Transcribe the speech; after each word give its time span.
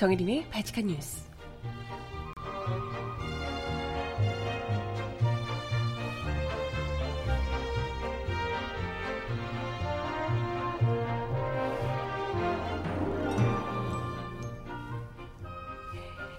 정혜림의 0.00 0.46
발칙한 0.48 0.86
뉴스. 0.86 1.28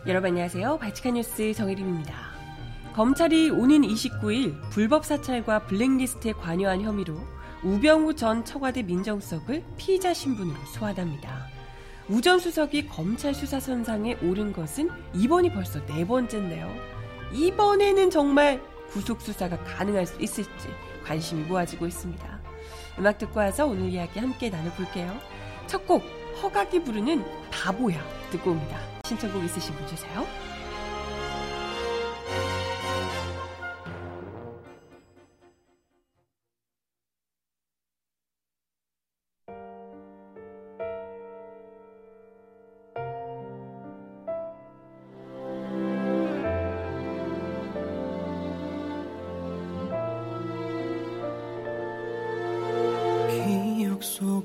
여러분 0.08 0.30
안녕하세요. 0.30 0.80
발칙한 0.80 1.14
뉴스 1.14 1.54
정혜림입니다. 1.54 2.16
검찰이 2.96 3.52
오는 3.52 3.82
29일 3.84 4.60
불법 4.72 5.06
사찰과 5.06 5.68
블랙리스트에 5.68 6.32
관여한 6.32 6.82
혐의로 6.82 7.16
우병우 7.64 8.16
전 8.16 8.44
청와대 8.44 8.82
민정수석을 8.82 9.64
피의자 9.78 10.16
신분으로 10.16 10.58
소환합니다. 10.74 11.41
우전 12.10 12.40
수석이 12.40 12.88
검찰 12.88 13.34
수사선상에 13.34 14.18
오른 14.24 14.52
것은 14.54 14.90
이번이 15.14 15.54
벌써 15.54 15.86
네 15.86 16.06
번째인데요. 16.06 16.70
이번에는 17.34 18.10
정말 18.10 18.62
구속수사가 18.90 19.64
가능할 19.64 20.06
수 20.06 20.22
있을지 20.22 20.68
관심이 21.06 21.44
모아지고 21.44 21.88
있습니다. 21.88 22.42
음악 23.00 23.18
듣고 23.18 23.40
와서 23.40 23.66
오늘 23.66 23.90
이야기 23.90 24.20
함께 24.20 24.50
나눠볼게요. 24.50 25.18
첫 25.68 25.88
곡, 25.88 26.04
허각이 26.42 26.84
부르는 26.84 27.24
바보야 27.50 28.04
듣고 28.32 28.52
옵니다. 28.52 28.78
신청곡 29.06 29.44
있으신 29.46 29.74
분 29.76 29.88
주세요. 29.88 30.26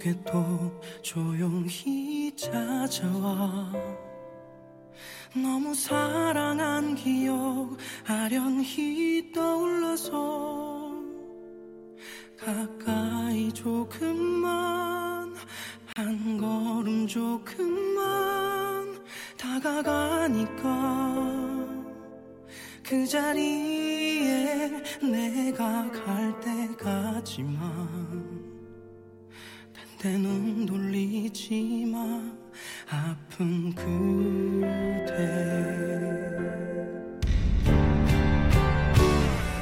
속에 0.06 0.14
또 0.24 0.80
조용히 1.02 2.30
찾아와. 2.36 3.72
너무 5.34 5.74
사랑한 5.74 6.94
기억 6.94 7.76
아련히 8.06 9.32
떠올라서 9.32 10.92
가까이 12.38 13.50
조금만 13.52 15.34
한 15.96 16.38
걸음 16.38 17.06
조금만 17.06 19.04
다가가니까 19.36 20.66
그 22.84 23.06
자리에 23.06 24.70
내가 25.02 25.90
갈 25.90 26.40
때까지만 26.40 28.45
딴데 29.96 30.18
눈 30.18 30.66
돌리지 30.66 31.86
마 31.86 31.98
아픈 32.90 33.74
그대 33.74 33.86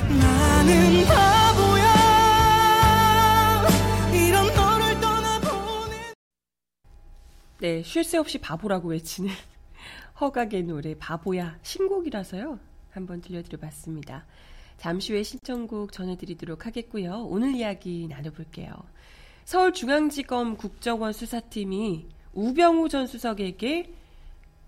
나는 0.09 1.05
바보야 1.07 1.85
이런 4.13 4.47
너를 4.55 5.01
떠나보낸 5.01 6.15
네, 7.61 7.83
쉴 7.83 8.05
새 8.05 8.19
없이 8.19 8.39
바보라고 8.39 8.89
외치는 8.91 9.31
허각의 10.21 10.65
노래 10.65 10.97
바보야 10.99 11.59
신곡이라서요. 11.63 12.59
한번 12.91 13.21
들려드려 13.21 13.59
봤습니다. 13.59 14.27
잠시 14.79 15.13
후에 15.13 15.23
신청곡 15.23 15.93
전해드리도록 15.93 16.67
하겠고요. 16.67 17.27
오늘 17.29 17.55
이야기 17.55 18.07
나눠볼게요. 18.09 18.73
서울중앙지검 19.45 20.57
국정원 20.57 21.13
수사팀이 21.13 22.09
우병우 22.33 22.89
전 22.89 23.07
수석에게 23.07 23.93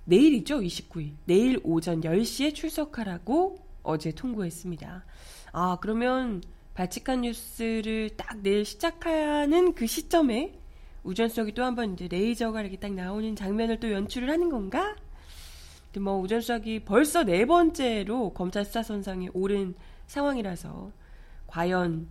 내일이죠, 0.04 0.60
29일. 0.60 1.14
내일 1.24 1.58
오전 1.64 2.00
10시에 2.02 2.54
출석하라고 2.54 3.58
어제 3.82 4.12
통보했습니다. 4.12 5.04
아, 5.52 5.78
그러면 5.80 6.42
발칙한 6.74 7.22
뉴스를 7.22 8.10
딱 8.16 8.38
내일 8.42 8.64
시작하는 8.64 9.72
그 9.74 9.86
시점에 9.86 10.52
우전 11.02 11.28
수석이 11.28 11.52
또 11.54 11.62
한 11.62 11.74
번 11.74 11.94
이제 11.94 12.06
레이저가 12.08 12.60
이렇게 12.60 12.76
딱 12.76 12.92
나오는 12.92 13.34
장면을 13.34 13.80
또 13.80 13.90
연출을 13.90 14.28
하는 14.30 14.50
건가? 14.50 14.94
근데 15.86 16.00
뭐 16.00 16.18
우전 16.20 16.40
수석이 16.42 16.80
벌써 16.84 17.24
네 17.24 17.46
번째로 17.46 18.30
검찰 18.34 18.64
수사 18.64 18.82
선상에 18.82 19.28
오른 19.32 19.74
상황이라서 20.06 20.90
과연 21.46 22.06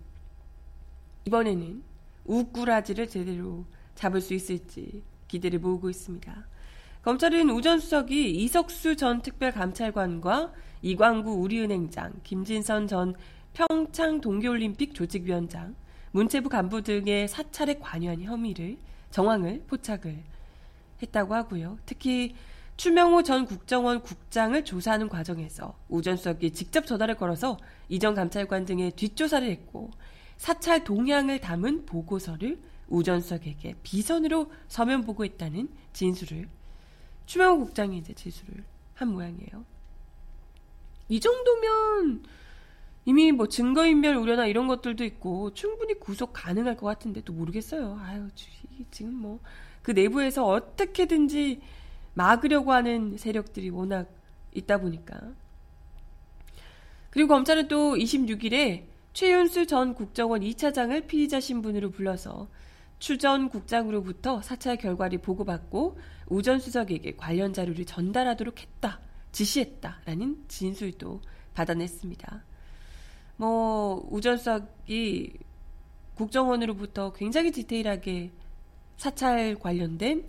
이번에는 1.26 1.84
우꾸라지를 2.26 3.08
제대로 3.08 3.66
잡을 3.96 4.22
수 4.22 4.34
있을지 4.34 5.04
기대를 5.28 5.60
모으고 5.60 5.90
있습니다. 5.90 6.48
검찰은 7.04 7.50
우전 7.52 7.80
수석이 7.80 8.32
이석수 8.44 8.96
전 8.96 9.22
특별감찰관과 9.22 10.54
이광구 10.82 11.34
우리은행장, 11.34 12.14
김진선 12.24 12.88
전 12.88 13.16
평창 13.54 14.22
동계올림픽 14.22 14.94
조직위원장, 14.94 15.76
문체부 16.12 16.50
간부 16.50 16.82
등의 16.82 17.28
사찰에 17.28 17.76
관여한 17.76 18.22
혐의를 18.22 18.78
정황을 19.12 19.64
포착을 19.68 20.18
했다고 21.02 21.36
하고요. 21.36 21.78
특히 21.86 22.36
추명호 22.78 23.24
전 23.24 23.46
국정원 23.46 24.02
국장을 24.02 24.66
조사하는 24.66 25.08
과정에서 25.08 25.78
우전 25.88 26.18
수석이 26.18 26.52
직접 26.52 26.86
전화를 26.86 27.16
걸어서 27.16 27.58
이전 27.88 28.16
감찰관 28.16 28.66
등의 28.66 28.92
뒷조사를 28.92 29.50
했고 29.50 29.92
사찰 30.38 30.84
동향을 30.84 31.40
담은 31.40 31.86
보고서를 31.86 32.60
우전 32.88 33.22
수석에게 33.22 33.76
비선으로 33.84 34.52
서면 34.68 35.02
보고했다는 35.02 35.70
진술을 35.94 36.48
추명호 37.26 37.66
국장이 37.66 37.98
이제 37.98 38.14
진술을 38.14 38.64
한 38.94 39.08
모양이에요. 39.10 39.66
이 41.10 41.20
정도면 41.20 42.24
이미 43.06 43.32
뭐 43.32 43.48
증거인멸 43.48 44.16
우려나 44.16 44.46
이런 44.48 44.68
것들도 44.68 45.04
있고 45.04 45.54
충분히 45.54 45.94
구속 46.00 46.32
가능할 46.34 46.78
것 46.78 46.86
같은데 46.86 47.22
또 47.22 47.34
모르겠어요. 47.34 48.00
아유 48.02 48.30
지금 48.92 49.14
뭐 49.14 49.40
그 49.86 49.92
내부에서 49.92 50.48
어떻게든지 50.48 51.62
막으려고 52.16 52.74
하는 52.74 53.18
세력들이 53.18 53.70
워낙 53.70 54.10
있다 54.52 54.80
보니까. 54.80 55.22
그리고 57.12 57.28
검찰은 57.28 57.68
또 57.68 57.94
26일에 57.94 58.86
최윤수 59.16 59.66
전 59.66 59.94
국정원 59.96 60.42
2차장을 60.42 61.08
피의자 61.08 61.40
신분으로 61.40 61.90
불러서 61.92 62.50
추 63.00 63.18
전 63.18 63.48
국장으로부터 63.50 64.42
사찰 64.42 64.76
결과를 64.76 65.20
보고받고 65.20 65.98
우 66.28 66.42
전 66.42 66.60
수석에게 66.60 67.16
관련 67.16 67.54
자료를 67.54 67.86
전달하도록 67.86 68.60
했다, 68.62 69.00
지시했다라는 69.32 70.44
진술도 70.50 71.22
받아냈습니다. 71.54 72.44
뭐 73.38 74.06
우 74.12 74.20
전 74.20 74.38
수석이 74.38 75.40
국정원으로부터 76.16 77.14
굉장히 77.14 77.52
디테일하게 77.52 78.34
사찰 78.98 79.56
관련된 79.56 80.26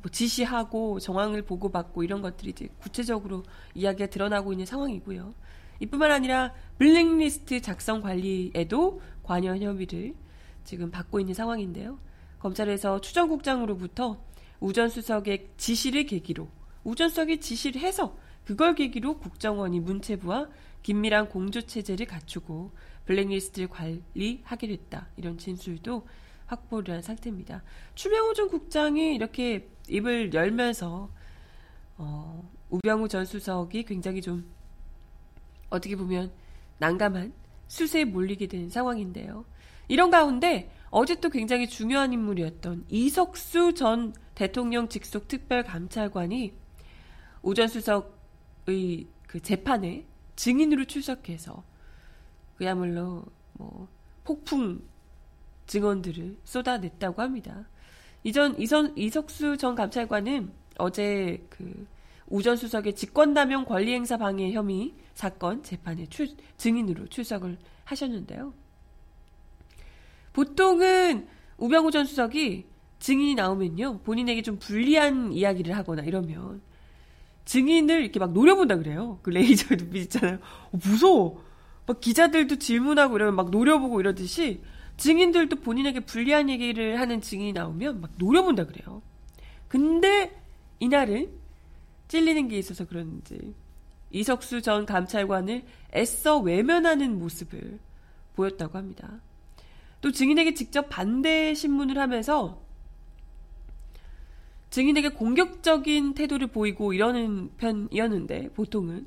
뭐 0.00 0.10
지시하고 0.10 0.98
정황을 0.98 1.42
보고받고 1.42 2.04
이런 2.04 2.22
것들이 2.22 2.52
이제 2.52 2.68
구체적으로 2.78 3.42
이야기가 3.74 4.08
드러나고 4.08 4.52
있는 4.52 4.64
상황이고요. 4.64 5.34
이뿐만 5.82 6.12
아니라 6.12 6.54
블랙리스트 6.78 7.60
작성 7.60 8.02
관리에도 8.02 9.02
관여 9.24 9.56
혐의를 9.56 10.14
지금 10.62 10.92
받고 10.92 11.18
있는 11.18 11.34
상황인데요. 11.34 11.98
검찰에서 12.38 13.00
추정국장으로부터 13.00 14.22
우전 14.60 14.88
수석의 14.88 15.50
지시를 15.56 16.06
계기로 16.06 16.48
우전 16.84 17.08
수석이 17.08 17.40
지시를 17.40 17.80
해서 17.80 18.16
그걸 18.44 18.76
계기로 18.76 19.18
국정원이 19.18 19.80
문체부와 19.80 20.48
긴밀한 20.84 21.28
공조 21.28 21.60
체제를 21.60 22.06
갖추고 22.06 22.70
블랙리스트를 23.06 23.68
관리하게 23.68 24.68
됐다. 24.68 25.08
이런 25.16 25.36
진술도 25.36 26.06
확보를 26.46 26.94
한 26.94 27.02
상태입니다. 27.02 27.64
추명호 27.96 28.34
전 28.34 28.48
국장이 28.48 29.16
이렇게 29.16 29.68
입을 29.88 30.32
열면서 30.32 31.10
어, 31.96 32.48
우병우 32.70 33.08
전 33.08 33.24
수석이 33.24 33.82
굉장히 33.82 34.22
좀 34.22 34.48
어떻게 35.72 35.96
보면 35.96 36.30
난감한 36.78 37.32
수세에 37.66 38.04
몰리게 38.04 38.46
된 38.46 38.68
상황인데요. 38.68 39.44
이런 39.88 40.10
가운데 40.10 40.70
어제 40.90 41.14
또 41.20 41.30
굉장히 41.30 41.68
중요한 41.68 42.12
인물이었던 42.12 42.84
이석수 42.88 43.74
전 43.74 44.12
대통령 44.34 44.88
직속 44.88 45.26
특별감찰관이 45.28 46.52
우전 47.42 47.68
수석의 47.68 49.06
그 49.26 49.40
재판에 49.40 50.04
증인으로 50.36 50.84
출석해서 50.84 51.64
그야말로 52.56 53.24
뭐 53.54 53.88
폭풍 54.24 54.82
증언들을 55.66 56.36
쏟아냈다고 56.44 57.22
합니다. 57.22 57.64
이전 58.24 58.58
이선 58.58 58.96
이석수 58.96 59.56
전 59.56 59.74
감찰관은 59.74 60.52
어제 60.78 61.44
그 61.48 61.86
우전 62.32 62.56
수석의 62.56 62.94
직권남용 62.94 63.66
권리행사 63.66 64.16
방해 64.16 64.52
혐의 64.52 64.94
사건 65.12 65.62
재판에 65.62 66.06
출, 66.06 66.28
증인으로 66.56 67.06
출석을 67.08 67.58
하셨는데요. 67.84 68.54
보통은 70.32 71.28
우병우 71.58 71.90
전 71.90 72.06
수석이 72.06 72.64
증인이 73.00 73.34
나오면요 73.34 73.98
본인에게 73.98 74.40
좀 74.40 74.58
불리한 74.58 75.34
이야기를 75.34 75.76
하거나 75.76 76.02
이러면 76.04 76.62
증인을 77.44 78.00
이렇게 78.00 78.18
막 78.18 78.32
노려본다 78.32 78.78
그래요. 78.78 79.18
그 79.20 79.28
레이저 79.28 79.76
눈빛 79.76 80.00
있잖아요. 80.04 80.38
어, 80.72 80.78
무서워. 80.82 81.44
막 81.86 82.00
기자들도 82.00 82.56
질문하고 82.56 83.16
이러면 83.16 83.36
막 83.36 83.50
노려보고 83.50 84.00
이러듯이 84.00 84.62
증인들도 84.96 85.56
본인에게 85.56 86.00
불리한 86.00 86.48
얘기를 86.48 86.98
하는 86.98 87.20
증인이 87.20 87.52
나오면 87.52 88.00
막 88.00 88.10
노려본다 88.16 88.64
그래요. 88.64 89.02
근데 89.68 90.40
이날은 90.78 91.41
찔리는 92.12 92.48
게 92.48 92.58
있어서 92.58 92.84
그런지 92.84 93.54
이석수 94.10 94.60
전 94.60 94.84
감찰관을 94.84 95.64
애써 95.94 96.38
외면하는 96.40 97.18
모습을 97.18 97.78
보였다고 98.34 98.76
합니다. 98.76 99.22
또 100.02 100.12
증인에게 100.12 100.52
직접 100.52 100.90
반대 100.90 101.54
신문을 101.54 101.96
하면서 101.96 102.60
증인에게 104.68 105.08
공격적인 105.10 106.12
태도를 106.12 106.48
보이고 106.48 106.92
이러는 106.92 107.50
편이었는데 107.56 108.50
보통은 108.50 109.06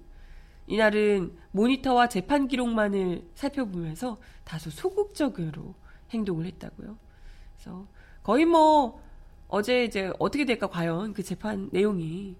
이날은 0.65 1.37
모니터와 1.51 2.09
재판 2.09 2.47
기록만을 2.47 3.29
살펴보면서 3.35 4.17
다소 4.43 4.71
소극적으로 4.71 5.75
행동을 6.09 6.47
했다고요. 6.47 6.97
그래서 7.55 7.85
거의 8.23 8.45
뭐 8.45 8.99
어제 9.47 9.83
이제 9.83 10.11
어떻게 10.17 10.43
될까 10.43 10.65
과연 10.65 11.13
그 11.13 11.21
재판 11.21 11.69
내용이 11.71 12.35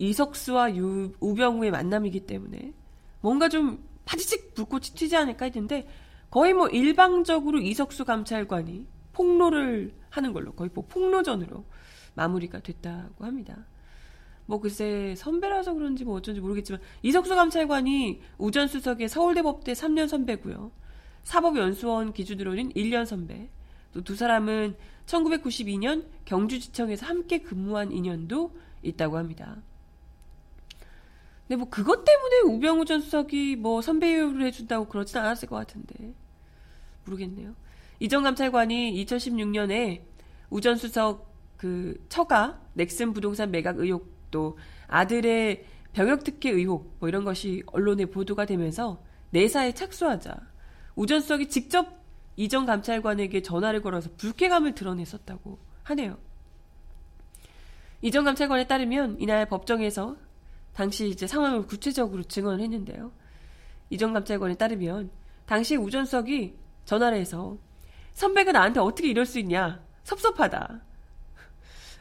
이석수와 0.00 0.76
유, 0.76 1.12
우병우의 1.20 1.70
만남이기 1.70 2.20
때문에 2.20 2.72
뭔가 3.20 3.48
좀 3.48 3.84
파지직 4.04 4.54
불꽃이 4.54 4.86
튀지 4.94 5.16
않을까 5.16 5.44
했는데 5.44 5.86
거의 6.30 6.54
뭐 6.54 6.68
일방적으로 6.68 7.60
이석수 7.60 8.04
감찰관이 8.04 8.86
폭로를 9.12 9.94
하는 10.08 10.32
걸로 10.32 10.52
거의 10.52 10.70
뭐 10.74 10.84
폭로전으로 10.88 11.64
마무리가 12.14 12.60
됐다고 12.60 13.24
합니다. 13.24 13.66
뭐 14.46 14.58
글쎄 14.58 15.14
선배라서 15.16 15.74
그런지 15.74 16.04
뭐 16.04 16.16
어쩐지 16.16 16.40
모르겠지만 16.40 16.80
이석수 17.02 17.34
감찰관이 17.36 18.20
우전 18.38 18.66
수석의 18.66 19.08
서울대법대 19.08 19.72
3년 19.74 20.08
선배고요. 20.08 20.72
사법연수원 21.22 22.12
기준으로는 22.12 22.70
1년 22.70 23.06
선배. 23.06 23.50
또 23.92 24.00
두 24.02 24.14
사람은 24.14 24.76
1992년 25.06 26.06
경주지청에서 26.24 27.06
함께 27.06 27.38
근무한 27.38 27.92
인연도 27.92 28.56
있다고 28.82 29.18
합니다. 29.18 29.62
근데 31.50 31.62
뭐 31.62 31.68
그것 31.68 32.04
때문에 32.04 32.54
우병우 32.54 32.84
전 32.84 33.00
수석이 33.00 33.56
뭐 33.56 33.82
선배율을 33.82 34.46
해준다고 34.46 34.86
그러진 34.86 35.18
않았을 35.18 35.48
것 35.48 35.56
같은데 35.56 36.14
모르겠네요. 37.04 37.56
이전 37.98 38.22
감찰관이 38.22 39.04
2016년에 39.04 40.02
우 40.50 40.60
전 40.60 40.76
수석 40.76 41.28
그 41.56 42.06
처가 42.08 42.60
넥슨 42.74 43.12
부동산 43.12 43.50
매각 43.50 43.80
의혹도 43.80 44.58
아들의 44.86 45.64
병역 45.92 46.22
특혜 46.22 46.50
의혹 46.50 46.94
뭐 47.00 47.08
이런 47.08 47.24
것이 47.24 47.64
언론에 47.66 48.04
보도가 48.06 48.46
되면서 48.46 49.02
내사에 49.30 49.72
착수하자 49.72 50.36
우 50.94 51.06
전 51.06 51.20
수석이 51.20 51.48
직접 51.48 52.00
이전 52.36 52.64
감찰관에게 52.64 53.42
전화를 53.42 53.82
걸어서 53.82 54.08
불쾌감을 54.18 54.76
드러냈었다고 54.76 55.58
하네요. 55.82 56.16
이전 58.02 58.24
감찰관에 58.24 58.68
따르면 58.68 59.16
이날 59.18 59.46
법정에서 59.46 60.16
당시 60.74 61.08
이제 61.08 61.26
상황을 61.26 61.66
구체적으로 61.66 62.22
증언을 62.22 62.60
했는데요. 62.60 63.12
이전 63.90 64.12
감찰관에 64.12 64.54
따르면 64.54 65.10
당시 65.46 65.76
우전석이 65.76 66.56
전화를 66.84 67.18
해서 67.18 67.58
선배가 68.12 68.52
나한테 68.52 68.80
어떻게 68.80 69.08
이럴 69.08 69.26
수 69.26 69.38
있냐 69.38 69.84
섭섭하다. 70.04 70.82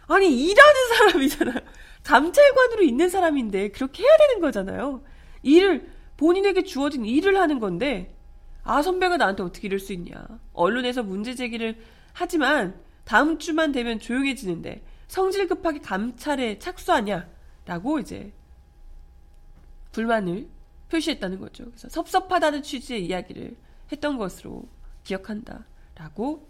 아니 0.08 0.46
일하는 0.46 0.88
사람이잖아요. 0.98 1.56
감찰관으로 2.04 2.84
있는 2.84 3.10
사람인데 3.10 3.70
그렇게 3.70 4.04
해야 4.04 4.18
되는 4.18 4.42
거잖아요. 4.42 5.04
일을 5.44 5.90
본인에게 6.18 6.64
주어진 6.64 7.06
일을 7.06 7.38
하는 7.38 7.60
건데 7.60 8.16
아 8.64 8.82
선배가 8.82 9.18
나한테 9.18 9.44
어떻게 9.44 9.68
이럴 9.68 9.80
수 9.80 9.94
있냐. 9.94 10.26
언론에서 10.54 11.04
문제 11.04 11.36
제기를 11.36 11.78
하지만 12.14 12.80
다음 13.04 13.40
주만 13.40 13.72
되면 13.72 14.00
조용해지는데 14.00 14.84
성질 15.08 15.48
급하게 15.48 15.80
감찰에 15.80 16.60
착수하냐라고 16.60 18.00
이제 18.00 18.32
불만을 19.92 20.48
표시했다는 20.90 21.40
거죠. 21.40 21.66
그래서 21.66 21.90
섭섭하다는 21.90 22.64
취지의 22.64 23.06
이야기를 23.06 23.56
했던 23.92 24.18
것으로 24.18 24.68
기억한다라고 25.04 26.48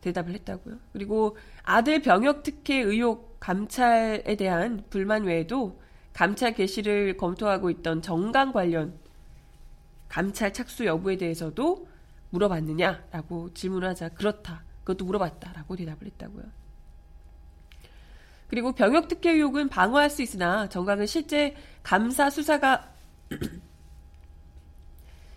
대답을 0.00 0.34
했다고요. 0.34 0.76
그리고 0.92 1.36
아들 1.62 2.00
병역 2.00 2.42
특혜 2.42 2.76
의혹 2.76 3.38
감찰에 3.40 4.36
대한 4.36 4.84
불만 4.90 5.24
외에도 5.24 5.80
감찰 6.12 6.54
개시를 6.54 7.16
검토하고 7.16 7.70
있던 7.70 8.02
정강 8.02 8.52
관련 8.52 8.98
감찰 10.08 10.52
착수 10.52 10.86
여부에 10.86 11.16
대해서도 11.16 11.86
물어봤느냐라고 12.30 13.54
질문을 13.54 13.88
하자 13.88 14.10
그렇다. 14.10 14.64
그것도 14.84 15.04
물어봤다라고 15.04 15.76
대답을 15.76 16.06
했다고요. 16.06 16.44
그리고 18.48 18.72
병역 18.72 19.08
특혜 19.08 19.32
의혹은 19.32 19.68
방어할 19.68 20.10
수 20.10 20.22
있으나 20.22 20.68
정강은 20.68 21.06
실제 21.06 21.54
감사 21.82 22.30
수사가 22.30 22.92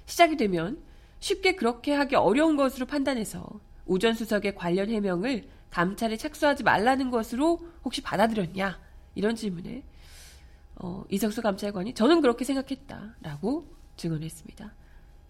시작이 0.05 0.37
되면 0.37 0.81
쉽게 1.19 1.55
그렇게 1.55 1.93
하기 1.93 2.15
어려운 2.15 2.57
것으로 2.57 2.85
판단해서 2.85 3.59
우전 3.85 4.13
수석의 4.13 4.55
관련 4.55 4.89
해명을 4.89 5.47
감찰에 5.69 6.17
착수하지 6.17 6.63
말라는 6.63 7.11
것으로 7.11 7.59
혹시 7.83 8.01
받아들였냐 8.01 8.79
이런 9.15 9.35
질문에 9.35 9.83
어, 10.75 11.03
이석수 11.09 11.41
감찰관이 11.41 11.93
저는 11.93 12.21
그렇게 12.21 12.43
생각했다라고 12.43 13.67
증언했습니다. 13.97 14.73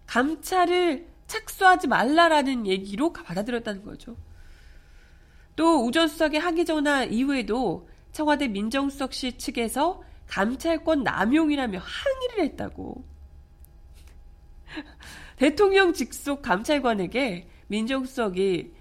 감찰을 0.06 1.08
착수하지 1.26 1.88
말라라는 1.88 2.66
얘기로 2.66 3.12
받아들였다는 3.12 3.84
거죠. 3.84 4.16
또 5.56 5.84
우 5.84 5.90
전 5.90 6.08
수석의 6.08 6.40
하기 6.40 6.64
전화 6.64 7.04
이후에도 7.04 7.88
청와대 8.12 8.48
민정수석실 8.48 9.38
측에서 9.38 10.02
감찰권 10.26 11.02
남용이라며 11.02 11.78
항의를 11.78 12.44
했다고. 12.50 13.04
대통령 15.36 15.92
직속 15.92 16.42
감찰관에게 16.42 17.48
민정수석이 17.66 18.72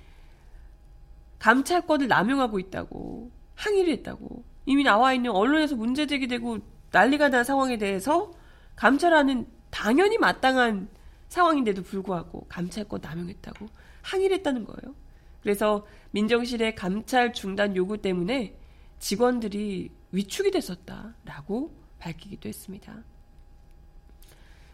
감찰권을 1.40 2.08
남용하고 2.08 2.60
있다고 2.60 3.32
항의를 3.56 3.94
했다고. 3.94 4.44
이미 4.66 4.84
나와 4.84 5.14
있는 5.14 5.32
언론에서 5.32 5.76
문제 5.76 6.06
제기되고 6.06 6.60
난리가 6.92 7.30
난 7.30 7.44
상황에 7.44 7.78
대해서 7.78 8.32
감찰하는 8.76 9.48
당연히 9.70 10.18
마땅한 10.18 10.88
상황인데도 11.30 11.84
불구하고 11.84 12.46
감찰권 12.48 13.02
남용했다고 13.02 13.68
항의를 14.04 14.38
했다는 14.38 14.66
거예요. 14.66 14.96
그래서 15.42 15.86
민정실의 16.12 16.76
감찰 16.76 17.34
중단 17.34 17.76
요구 17.76 17.98
때문에 18.02 18.58
직원들이 19.00 19.90
위축이 20.12 20.52
됐었다라고 20.52 21.74
밝히기도 22.00 22.50
했습니다. 22.50 23.04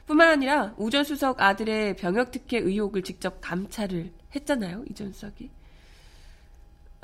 뿐만 0.06 0.30
아니라 0.30 0.74
우전 0.78 1.04
수석 1.04 1.42
아들의 1.42 1.98
병역 1.98 2.32
특혜 2.32 2.58
의혹을 2.58 3.04
직접 3.04 3.40
감찰을 3.42 4.14
했잖아요. 4.36 4.86
이전 4.90 5.12
수석이. 5.12 5.50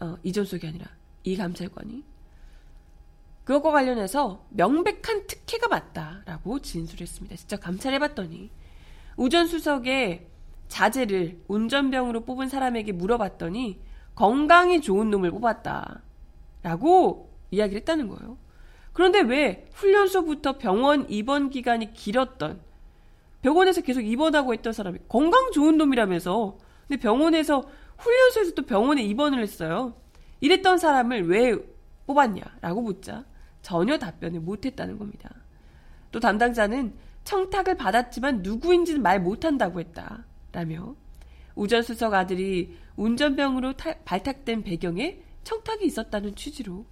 어, 0.01 0.17
이전 0.23 0.45
수석이 0.45 0.67
아니라 0.67 0.87
이 1.23 1.35
감찰관이. 1.35 2.03
그것과 3.43 3.71
관련해서 3.71 4.45
명백한 4.51 5.27
특혜가 5.27 5.67
맞다라고 5.67 6.59
진술했습니다. 6.59 7.35
직접 7.35 7.59
감찰해봤더니 7.59 8.49
우전 9.17 9.47
수석의 9.47 10.27
자제를 10.69 11.43
운전병으로 11.49 12.21
뽑은 12.21 12.47
사람에게 12.47 12.93
물어봤더니 12.93 13.81
건강이 14.15 14.81
좋은 14.81 15.09
놈을 15.09 15.31
뽑았다. 15.31 16.01
라고 16.61 17.33
이야기를 17.51 17.81
했다는 17.81 18.07
거예요. 18.07 18.37
그런데 18.93 19.21
왜 19.21 19.67
훈련소부터 19.73 20.57
병원 20.57 21.09
입원 21.09 21.49
기간이 21.49 21.93
길었던 21.93 22.61
병원에서 23.41 23.81
계속 23.81 24.01
입원하고 24.01 24.53
있던 24.53 24.71
사람이 24.71 24.99
건강 25.09 25.51
좋은 25.51 25.77
놈이라면서 25.77 26.57
근데 26.87 26.99
병원에서 26.99 27.63
훈련소에서 27.97 28.53
또 28.55 28.65
병원에 28.65 29.03
입원을 29.03 29.41
했어요. 29.41 29.95
이랬던 30.41 30.77
사람을 30.77 31.27
왜 31.27 31.55
뽑았냐라고 32.05 32.81
묻자 32.81 33.25
전혀 33.61 33.97
답변을 33.97 34.39
못했다는 34.41 34.97
겁니다. 34.97 35.29
또 36.11 36.19
담당자는 36.19 36.93
청탁을 37.23 37.75
받았지만 37.75 38.41
누구인지는 38.43 39.01
말 39.01 39.21
못한다고 39.21 39.79
했다. 39.79 40.25
라며 40.51 40.95
우전수석 41.55 42.13
아들이 42.13 42.77
운전병으로 42.95 43.73
타, 43.73 43.93
발탁된 44.05 44.63
배경에 44.63 45.21
청탁이 45.43 45.85
있었다는 45.85 46.35
취지로 46.35 46.85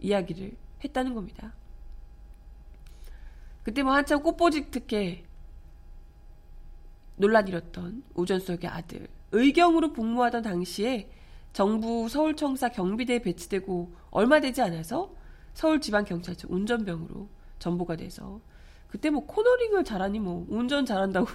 이야기를 0.00 0.52
했다는 0.82 1.14
겁니다. 1.14 1.54
그때 3.62 3.82
뭐 3.82 3.94
한참 3.94 4.22
꽃보직 4.22 4.70
특혜 4.70 5.24
논란 7.16 7.48
일었던 7.48 8.02
우전석의 8.14 8.68
아들 8.68 9.08
의경으로 9.32 9.92
복무하던 9.92 10.42
당시에 10.42 11.10
정부 11.52 12.08
서울청사 12.08 12.70
경비대에 12.70 13.20
배치되고 13.20 13.94
얼마 14.10 14.40
되지 14.40 14.60
않아서 14.62 15.14
서울지방경찰청 15.54 16.52
운전병으로 16.52 17.28
전보가 17.58 17.96
돼서 17.96 18.40
그때 18.88 19.10
뭐 19.10 19.24
코너링을 19.24 19.84
잘하니 19.84 20.18
뭐 20.18 20.46
운전 20.48 20.84
잘한다고 20.84 21.28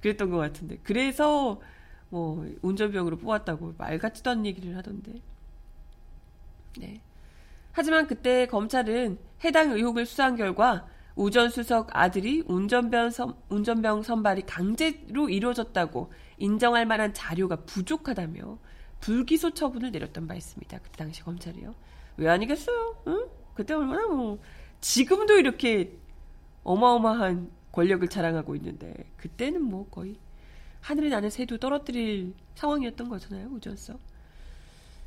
그랬던 0.00 0.30
것 0.30 0.36
같은데 0.38 0.78
그래서 0.82 1.60
뭐 2.08 2.46
운전병으로 2.62 3.18
뽑았다고 3.18 3.74
말 3.78 3.98
같지도 3.98 4.30
않은 4.30 4.46
얘기를 4.46 4.76
하던데 4.76 5.20
네. 6.78 7.00
하지만 7.72 8.06
그때 8.06 8.46
검찰은 8.46 9.18
해당 9.44 9.72
의혹을 9.72 10.06
수사한 10.06 10.36
결과 10.36 10.86
우전수석 11.18 11.88
아들이 11.96 12.44
운전병, 12.46 13.10
선, 13.10 13.34
운전병 13.48 14.02
선발이 14.02 14.42
강제로 14.42 15.28
이루어졌다고 15.28 16.12
인정할 16.38 16.86
만한 16.86 17.12
자료가 17.12 17.56
부족하다며 17.64 18.58
불기소 19.00 19.50
처분을 19.50 19.90
내렸던 19.90 20.28
바 20.28 20.34
있습니다. 20.34 20.78
그때 20.78 20.96
당시 20.96 21.22
검찰이요. 21.22 21.74
왜 22.18 22.28
아니겠어요? 22.28 23.02
응? 23.08 23.26
그때 23.54 23.74
얼마나 23.74 24.06
뭐 24.06 24.38
지금도 24.80 25.38
이렇게 25.38 25.98
어마어마한 26.62 27.50
권력을 27.72 28.06
자랑하고 28.08 28.56
있는데 28.56 28.94
그때는 29.16 29.62
뭐 29.62 29.88
거의 29.88 30.16
하늘에 30.80 31.08
나는 31.08 31.30
새도 31.30 31.58
떨어뜨릴 31.58 32.34
상황이었던 32.54 33.08
거잖아요. 33.08 33.48
우전석. 33.48 34.00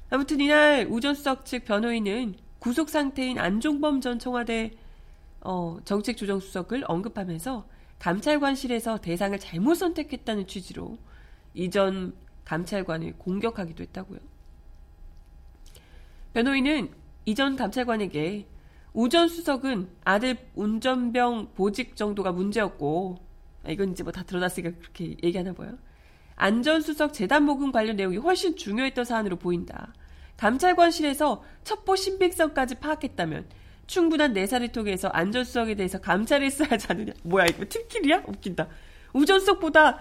아무튼 0.09 0.39
이날 0.41 0.87
우전석 0.89 1.45
측 1.45 1.65
변호인은 1.65 2.35
구속 2.59 2.89
상태인 2.89 3.39
안종범 3.39 4.01
전 4.01 4.19
청와대 4.19 4.71
어, 5.39 5.79
정책조정수석을 5.85 6.83
언급하면서 6.87 7.65
감찰관실에서 7.99 8.99
대상을 8.99 9.37
잘못 9.39 9.75
선택했다는 9.75 10.47
취지로 10.47 10.97
이전 11.53 12.13
감찰관을 12.45 13.17
공격하기도 13.17 13.83
했다고요. 13.83 14.19
변호인은 16.33 16.91
이전 17.25 17.55
감찰관에게 17.55 18.47
우전 18.93 19.27
수석은 19.29 19.87
아들 20.03 20.37
운전병 20.55 21.53
보직 21.55 21.95
정도가 21.95 22.31
문제였고 22.31 23.17
아, 23.63 23.71
이건 23.71 23.91
이제 23.91 24.03
뭐 24.03 24.11
다 24.11 24.23
드러났으니까 24.23 24.77
그렇게 24.79 25.15
얘기하나 25.23 25.53
봐요. 25.53 25.77
안전수석 26.35 27.13
재단 27.13 27.43
모금 27.43 27.71
관련 27.71 27.95
내용이 27.95 28.17
훨씬 28.17 28.55
중요했던 28.55 29.05
사안으로 29.05 29.35
보인다. 29.37 29.93
감찰관실에서 30.37 31.43
첩보 31.63 31.95
신빙성까지 31.95 32.75
파악했다면 32.75 33.45
충분한 33.85 34.33
내사를 34.33 34.67
통해서 34.69 35.07
안전수석에 35.09 35.75
대해서 35.75 35.99
감찰을 35.99 36.45
했어야 36.47 36.69
하지 36.71 36.87
않느냐. 36.89 37.13
뭐야 37.23 37.45
이거 37.45 37.63
팀킬이야? 37.69 38.23
웃긴다. 38.27 38.67
우전수석보다 39.13 39.99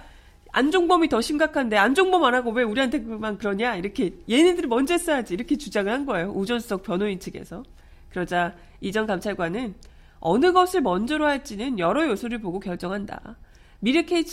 안종범이 0.53 1.09
더 1.09 1.21
심각한데 1.21 1.77
안종범 1.77 2.25
안 2.25 2.35
하고 2.35 2.51
왜 2.51 2.63
우리한테만 2.65 3.39
그러냐 3.39 3.77
이렇게 3.77 4.15
얘네들이 4.29 4.67
먼저 4.67 4.95
했어야지 4.95 5.35
이렇게 5.35 5.57
주장을 5.57 5.93
한 5.93 6.07
거예요 6.07 6.31
우전수석 6.33 6.83
변호인 6.83 7.21
측에서 7.21 7.63
그러자 8.11 8.57
이전 8.81 9.07
감찰관은 9.07 9.75
어느 10.21 10.53
것을 10.53 10.81
먼저로 10.83 11.27
할지는 11.27 11.79
여러 11.79 12.07
요소를 12.09 12.41
보고 12.41 12.61
결정한다 12.61 13.37
미르케이 13.81 14.25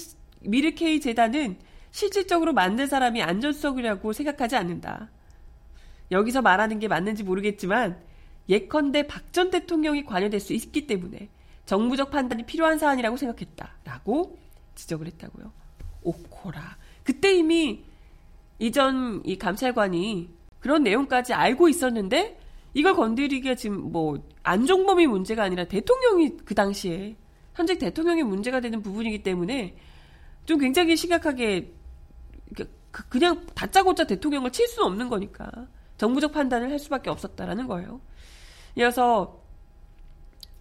미르케이 0.41 0.99
재단은 0.99 1.57
실질적으로 1.91 2.53
만든 2.53 2.87
사람이 2.87 3.21
안전수석이라고 3.21 4.13
생각하지 4.13 4.55
않는다 4.55 5.09
여기서 6.11 6.41
말하는 6.41 6.79
게 6.79 6.87
맞는지 6.87 7.23
모르겠지만 7.23 8.01
예컨대 8.49 9.07
박 9.07 9.27
전 9.37 9.51
대통령이 9.51 10.03
관여될 10.03 10.39
수 10.39 10.53
있기 10.53 10.87
때문에 10.87 11.29
정부적 11.65 12.09
판단이 12.09 12.43
필요한 12.47 12.79
사안이라고 12.79 13.17
생각했다 13.17 13.69
라고 13.83 14.39
지적을 14.73 15.05
했다고요. 15.05 15.51
오코라. 16.01 16.77
그때 17.03 17.35
이미 17.35 17.83
이전 18.57 19.21
이 19.25 19.37
감찰관이 19.37 20.29
그런 20.59 20.81
내용까지 20.81 21.33
알고 21.33 21.69
있었는데 21.69 22.39
이걸 22.77 22.95
건드리기가 22.95 23.55
지금 23.55 23.91
뭐 23.91 24.23
안종범이 24.43 25.07
문제가 25.07 25.41
아니라 25.41 25.63
대통령이 25.63 26.37
그 26.45 26.53
당시에 26.53 27.15
현직 27.55 27.79
대통령이 27.79 28.21
문제가 28.21 28.59
되는 28.59 28.83
부분이기 28.83 29.23
때문에 29.23 29.75
좀 30.45 30.59
굉장히 30.59 30.95
심각하게 30.95 31.73
그, 32.55 32.69
그냥 33.09 33.47
다짜고짜 33.55 34.05
대통령을 34.05 34.51
칠 34.51 34.67
수는 34.67 34.89
없는 34.89 35.09
거니까 35.09 35.49
정부적 35.97 36.33
판단을 36.33 36.69
할 36.69 36.77
수밖에 36.77 37.09
없었다라는 37.09 37.65
거예요. 37.65 37.99
이어서 38.75 39.41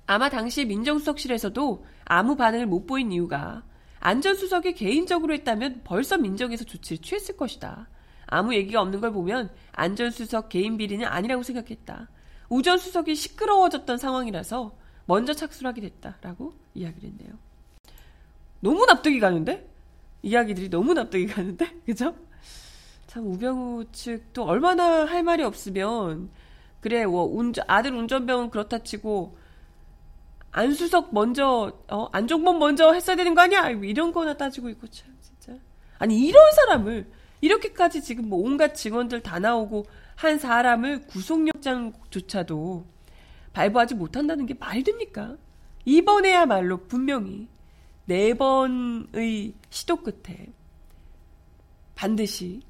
아마 0.07 0.31
당시 0.31 0.65
민정수석실에서도 0.65 1.85
아무 2.07 2.35
반응을 2.35 2.65
못 2.65 2.87
보인 2.87 3.13
이유가 3.13 3.63
안전수석이 4.01 4.73
개인적으로 4.73 5.35
했다면 5.35 5.83
벌써 5.85 6.17
민정에서 6.17 6.65
조치를 6.65 7.03
취했을 7.03 7.37
것이다. 7.37 7.91
아무 8.27 8.55
얘기가 8.55 8.81
없는 8.81 9.01
걸 9.01 9.13
보면 9.13 9.51
안전수석 9.73 10.49
개인 10.49 10.77
비리는 10.77 11.07
아니라고 11.07 11.43
생각했다. 11.43 12.09
우전수석이 12.49 13.15
시끄러워졌던 13.15 13.99
상황이라서 13.99 14.77
먼저 15.07 15.33
착수를 15.33 15.69
하게 15.69 15.83
됐다라고 15.83 16.53
이야기를 16.75 17.11
했네요. 17.11 17.33
너무 18.61 18.85
납득이 18.87 19.21
가는데? 19.21 19.69
이야기들이 20.23 20.71
너무 20.71 20.95
납득이 20.95 21.27
가는데? 21.27 21.73
그죠? 21.87 22.15
참 23.07 23.27
우병우 23.27 23.93
측도 23.93 24.45
얼마나 24.45 25.05
할 25.05 25.23
말이 25.23 25.43
없으면 25.45 26.31
그래 26.81 27.07
뭐 27.07 27.25
운전, 27.25 27.65
아들 27.69 27.95
운전병은 27.95 28.51
그렇다 28.51 28.79
치고 28.79 29.37
안수석 30.51 31.13
먼저 31.13 31.73
어 31.89 32.09
안종범 32.13 32.59
먼저 32.59 32.93
했어야 32.93 33.15
되는 33.15 33.35
거 33.35 33.43
아니야? 33.43 33.71
이런 33.71 34.13
거나 34.13 34.35
따지고 34.37 34.69
있고 34.71 34.87
참 34.89 35.15
진짜 35.21 35.59
아니 35.99 36.19
이런 36.19 36.53
사람을 36.53 37.11
이렇게까지 37.41 38.03
지금 38.03 38.29
뭐 38.29 38.39
온갖 38.41 38.75
증언들 38.75 39.23
다 39.23 39.39
나오고 39.39 39.87
한 40.15 40.39
사람을 40.39 41.07
구속영장조차도 41.07 42.87
발부하지 43.53 43.95
못한다는 43.95 44.47
게 44.47 44.55
말이 44.55 44.83
됩니까? 44.83 45.37
이번에야말로 45.85 46.87
분명히 46.87 47.49
네 48.07 48.35
번의 48.35 49.55
시도 49.71 49.97
끝에 49.97 50.53
반드시 51.95 52.61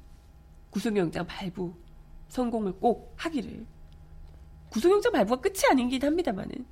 구속영장 0.69 1.25
발부 1.25 1.73
성공을 2.29 2.73
꼭 2.73 3.13
하기를 3.17 3.65
구속영장 4.69 5.11
발부가 5.11 5.41
끝이 5.41 5.61
아닌긴 5.69 6.03
합니다만은 6.03 6.65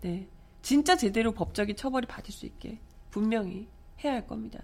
네 0.00 0.28
진짜 0.62 0.96
제대로 0.96 1.32
법적인 1.32 1.76
처벌이 1.76 2.06
받을 2.06 2.32
수 2.32 2.46
있게 2.46 2.80
분명히 3.10 3.68
해야 4.04 4.14
할 4.14 4.26
겁니다. 4.26 4.60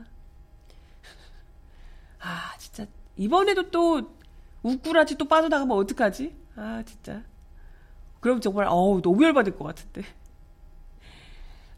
아, 2.25 2.57
진짜 2.59 2.87
이번에도 3.17 3.71
또 3.71 4.17
우꾸라지 4.63 5.17
또 5.17 5.29
빠져나가면 5.29 5.77
어떡하지? 5.77 6.35
아, 6.57 6.83
진짜. 6.87 7.23
그럼 8.21 8.41
정말 8.41 8.67
어우, 8.69 9.03
너무 9.03 9.23
열받을 9.25 9.57
것 9.57 9.65
같은데. 9.65 10.03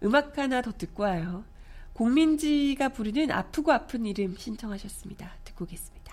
음악 0.04 0.38
하나 0.38 0.62
더 0.62 0.70
듣고 0.72 1.02
와요. 1.02 1.44
공민지가 1.94 2.90
부르는 2.90 3.30
아프고 3.32 3.72
아픈 3.72 4.06
이름 4.06 4.36
신청하셨습니다. 4.36 5.32
듣고 5.44 5.64
오겠습니다. 5.64 6.05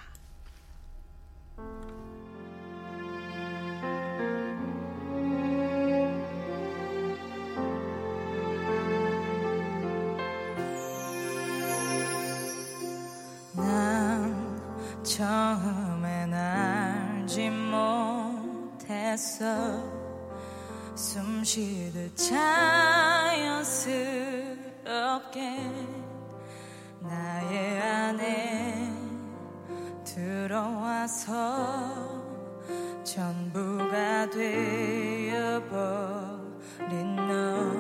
못했어 19.14 19.46
숨 20.96 21.44
쉬듯 21.44 22.16
자연스럽게 22.16 23.60
나의 27.00 27.82
안에 27.82 28.92
들어와서 30.04 31.32
전부가 33.04 34.30
되어버린 34.32 35.56
너 37.16 37.73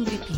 브리핑. 0.00 0.36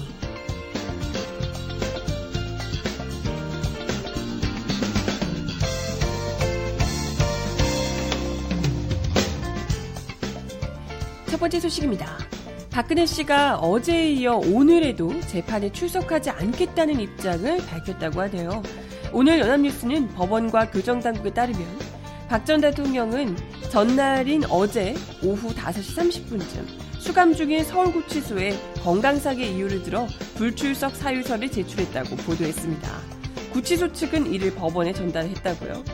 첫 11.30 11.38
번째 11.40 11.60
소식입니다. 11.60 12.18
박근혜 12.70 13.06
씨가 13.06 13.58
어제에 13.58 14.10
이어 14.12 14.36
오늘에도 14.36 15.20
재판에 15.28 15.70
출석하지 15.70 16.30
않겠다는 16.30 16.98
입장을 17.00 17.58
밝혔다고 17.66 18.20
하네요. 18.22 18.62
오늘 19.12 19.38
연합뉴스는 19.38 20.08
법원과 20.08 20.70
교정당국에 20.70 21.32
따르면 21.32 21.64
박 22.28 22.44
전 22.44 22.60
대통령은 22.60 23.36
전날인 23.70 24.42
어제 24.50 24.94
오후 25.22 25.54
5시 25.54 26.26
30분쯤 26.26 26.83
수감 27.04 27.34
중인 27.34 27.62
서울구치소에 27.64 28.58
건강상의 28.82 29.54
이유를 29.54 29.82
들어 29.82 30.06
불출석 30.36 30.96
사유서를 30.96 31.50
제출했다고 31.50 32.16
보도했습니다. 32.16 32.90
구치소 33.52 33.92
측은 33.92 34.32
이를 34.32 34.54
법원에 34.54 34.94
전달했다고요. 34.94 35.84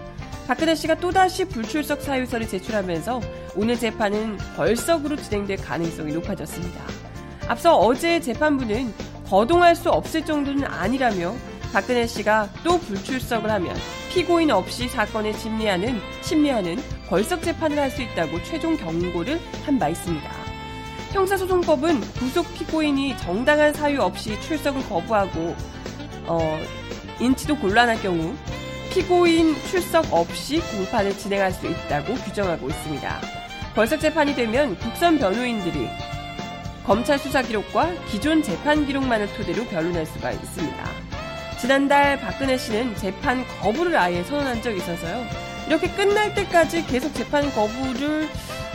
박근혜 0.47 0.73
씨가 0.77 0.95
또다시 1.01 1.47
불출석 1.47 2.01
사유서를 2.01 2.47
제출하면서 2.47 3.21
오늘 3.57 3.77
재판은 3.77 4.39
벌석으로 4.55 5.17
진행될 5.17 5.57
가능성이 5.57 6.13
높아졌습니다. 6.13 6.81
앞서 7.49 7.77
어제 7.77 8.21
재판부는 8.21 8.95
거동할 9.29 9.75
수 9.75 9.91
없을 9.91 10.25
정도는 10.25 10.65
아니라며 10.65 11.35
박근혜 11.73 12.07
씨가 12.07 12.49
또 12.63 12.79
불출석을 12.79 13.51
하면 13.51 13.75
피고인 14.15 14.53
없이 14.53 14.89
사건을 14.89 15.35
심리하는 15.35 16.01
심리하는 16.23 16.77
벌석 17.09 17.43
재판을 17.43 17.81
할 17.81 17.91
수 17.91 18.01
있다고 18.01 18.41
최종 18.45 18.77
경고를 18.77 19.41
한 19.65 19.77
바 19.77 19.89
있습니다. 19.89 20.40
형사소송법은 21.13 22.01
구속 22.13 22.53
피고인이 22.55 23.17
정당한 23.19 23.73
사유 23.73 24.01
없이 24.01 24.41
출석을 24.41 24.89
거부하고 24.89 25.57
어, 26.27 26.61
인치도 27.19 27.57
곤란할 27.57 28.01
경우 28.01 28.35
피고인 28.93 29.55
출석 29.69 30.13
없이 30.13 30.61
공판을 30.61 31.17
진행할 31.17 31.53
수 31.53 31.67
있다고 31.67 32.15
규정하고 32.15 32.69
있습니다. 32.69 33.21
벌석 33.75 34.01
재판이 34.01 34.35
되면 34.35 34.77
국선 34.79 35.19
변호인들이 35.19 35.89
검찰 36.85 37.19
수사 37.19 37.43
기록과 37.43 37.93
기존 38.09 38.43
재판 38.43 38.87
기록만을 38.87 39.33
토대로 39.35 39.65
변론할 39.65 40.07
수가 40.07 40.33
있습니다. 40.33 40.85
지난달 41.61 42.19
박근혜 42.21 42.57
씨는 42.57 42.97
재판 42.97 43.45
거부를 43.61 43.97
아예 43.97 44.23
선언한 44.25 44.63
적이 44.63 44.79
있어서요. 44.79 45.27
이렇게 45.69 45.89
끝날 45.89 46.35
때까지 46.35 46.87
계속 46.87 47.15
재판 47.15 47.49
거부를 47.53 48.29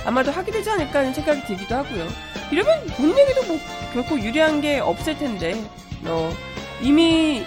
아마도 0.05 0.31
하게 0.31 0.51
되지 0.51 0.69
않을까 0.69 0.99
하는 0.99 1.13
생각이 1.13 1.43
들기도 1.45 1.75
하고요. 1.75 2.07
이러면 2.51 2.85
본인에게도 2.95 3.43
뭐 3.45 3.59
결코 3.93 4.19
유리한 4.19 4.61
게 4.61 4.79
없을 4.79 5.17
텐데, 5.17 5.55
어, 6.03 6.31
이미 6.81 7.43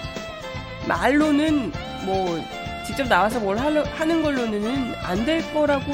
말로는 0.88 1.72
뭐 2.04 2.42
직접 2.86 3.06
나와서 3.08 3.38
뭘 3.40 3.58
하려, 3.58 3.82
하는 3.84 4.22
걸로는 4.22 4.94
안 5.02 5.24
될 5.24 5.42
거라고 5.52 5.92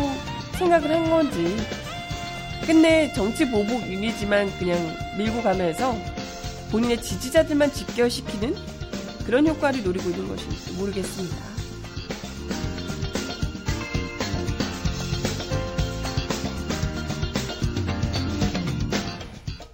생각을 0.58 0.90
한 0.90 1.10
건지 1.10 1.56
끝내 2.66 3.12
정치 3.12 3.50
보복 3.50 3.82
이미지만 3.90 4.50
그냥 4.58 4.78
밀고 5.18 5.42
가면서 5.42 5.96
본인의 6.70 7.02
지지자들만 7.02 7.72
직결시키는 7.72 8.54
그런 9.26 9.46
효과를 9.46 9.82
노리고 9.82 10.08
있는 10.10 10.28
것인지 10.28 10.72
모르겠습니다. 10.72 11.53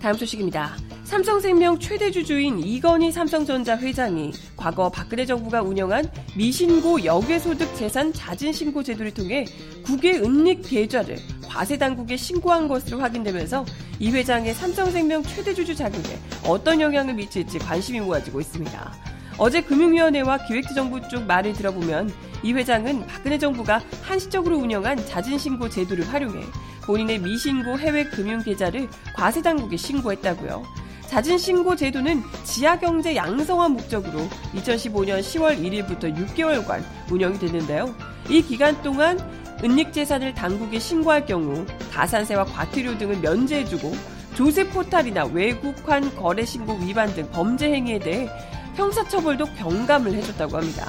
다음 0.00 0.16
소식입니다. 0.16 0.76
삼성생명 1.04 1.78
최대 1.78 2.10
주주인 2.10 2.58
이건희 2.58 3.12
삼성전자 3.12 3.76
회장이 3.76 4.32
과거 4.56 4.88
박근혜 4.88 5.26
정부가 5.26 5.60
운영한 5.60 6.10
미신고 6.36 7.04
역외소득 7.04 7.74
재산 7.76 8.10
자진 8.12 8.50
신고 8.52 8.82
제도를 8.82 9.12
통해 9.12 9.44
국외 9.84 10.18
은닉 10.18 10.62
계좌를 10.62 11.18
과세 11.46 11.76
당국에 11.76 12.16
신고한 12.16 12.68
것으로 12.68 13.00
확인되면서 13.00 13.66
이 13.98 14.10
회장의 14.10 14.54
삼성생명 14.54 15.22
최대 15.24 15.52
주주 15.52 15.74
자격에 15.74 16.18
어떤 16.46 16.80
영향을 16.80 17.12
미칠지 17.12 17.58
관심이 17.58 18.00
모아지고 18.00 18.40
있습니다. 18.40 18.94
어제 19.36 19.60
금융위원회와 19.60 20.46
기획재정부 20.46 21.08
쪽 21.08 21.24
말을 21.24 21.52
들어보면 21.52 22.10
이 22.42 22.52
회장은 22.52 23.06
박근혜 23.06 23.38
정부가 23.38 23.82
한시적으로 24.02 24.56
운영한 24.58 25.06
자진신고 25.06 25.68
제도를 25.68 26.08
활용해 26.08 26.44
본인의 26.84 27.18
미신고 27.20 27.78
해외 27.78 28.04
금융 28.04 28.42
계좌를 28.42 28.88
과세 29.14 29.42
당국에 29.42 29.76
신고했다고요. 29.76 30.64
자진신고 31.06 31.76
제도는 31.76 32.22
지하경제 32.44 33.16
양성화 33.16 33.68
목적으로 33.68 34.28
2015년 34.54 35.20
10월 35.20 35.58
1일부터 35.58 36.16
6개월간 36.16 36.82
운영이 37.10 37.38
됐는데요. 37.38 37.94
이 38.28 38.42
기간 38.42 38.80
동안 38.82 39.18
은닉재산을 39.62 40.34
당국에 40.34 40.78
신고할 40.78 41.26
경우 41.26 41.66
가산세와 41.92 42.44
과태료 42.44 42.96
등을 42.96 43.18
면제해주고 43.18 43.92
조세 44.34 44.66
포탈이나 44.68 45.26
외국환 45.26 46.14
거래 46.14 46.44
신고 46.44 46.74
위반 46.74 47.12
등 47.12 47.28
범죄 47.30 47.70
행위에 47.72 47.98
대해 47.98 48.28
형사처벌도 48.76 49.46
경감을 49.56 50.14
해줬다고 50.14 50.56
합니다. 50.56 50.86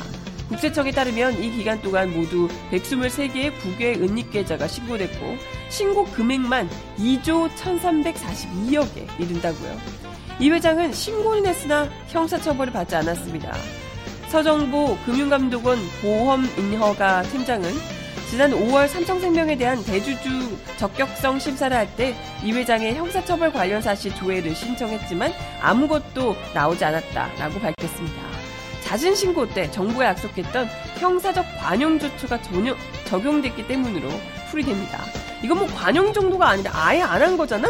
국세청에 0.51 0.91
따르면 0.91 1.41
이 1.41 1.49
기간 1.49 1.81
동안 1.81 2.11
모두 2.13 2.49
123개의 2.71 3.57
국외 3.61 3.93
은닉계좌가 3.95 4.67
신고됐고 4.67 5.37
신고 5.69 6.03
금액만 6.03 6.69
2조 6.99 7.49
1342억에 7.55 9.07
이른다고요. 9.17 9.77
이 10.41 10.49
회장은 10.49 10.91
신고는 10.91 11.45
했으나 11.45 11.87
형사처벌을 12.09 12.73
받지 12.73 12.97
않았습니다. 12.97 13.55
서정보 14.27 14.97
금융감독원 15.05 15.77
보험인허가 16.01 17.21
팀장은 17.23 17.71
지난 18.29 18.51
5월 18.51 18.89
삼성생명에 18.89 19.55
대한 19.57 19.81
대주주 19.85 20.57
적격성 20.77 21.39
심사를 21.39 21.75
할 21.75 21.87
때 21.95 22.13
이 22.43 22.51
회장의 22.51 22.95
형사처벌 22.95 23.53
관련 23.53 23.81
사실 23.81 24.13
조회를 24.15 24.53
신청했지만 24.53 25.31
아무것도 25.61 26.35
나오지 26.53 26.83
않았다라고 26.83 27.59
밝혔습니다. 27.59 28.30
자진 28.91 29.15
신고 29.15 29.47
때 29.47 29.71
정부가 29.71 30.07
약속했던 30.07 30.67
형사적 30.99 31.45
관용 31.57 31.97
조처가 31.97 32.41
전혀 32.41 32.75
적용됐기 33.05 33.65
때문으로 33.65 34.09
풀이됩니다. 34.49 34.99
이건 35.41 35.59
뭐 35.59 35.67
관용 35.67 36.11
정도가 36.11 36.49
아니라 36.49 36.71
아예 36.73 37.01
안 37.01 37.21
한 37.21 37.37
거잖아? 37.37 37.69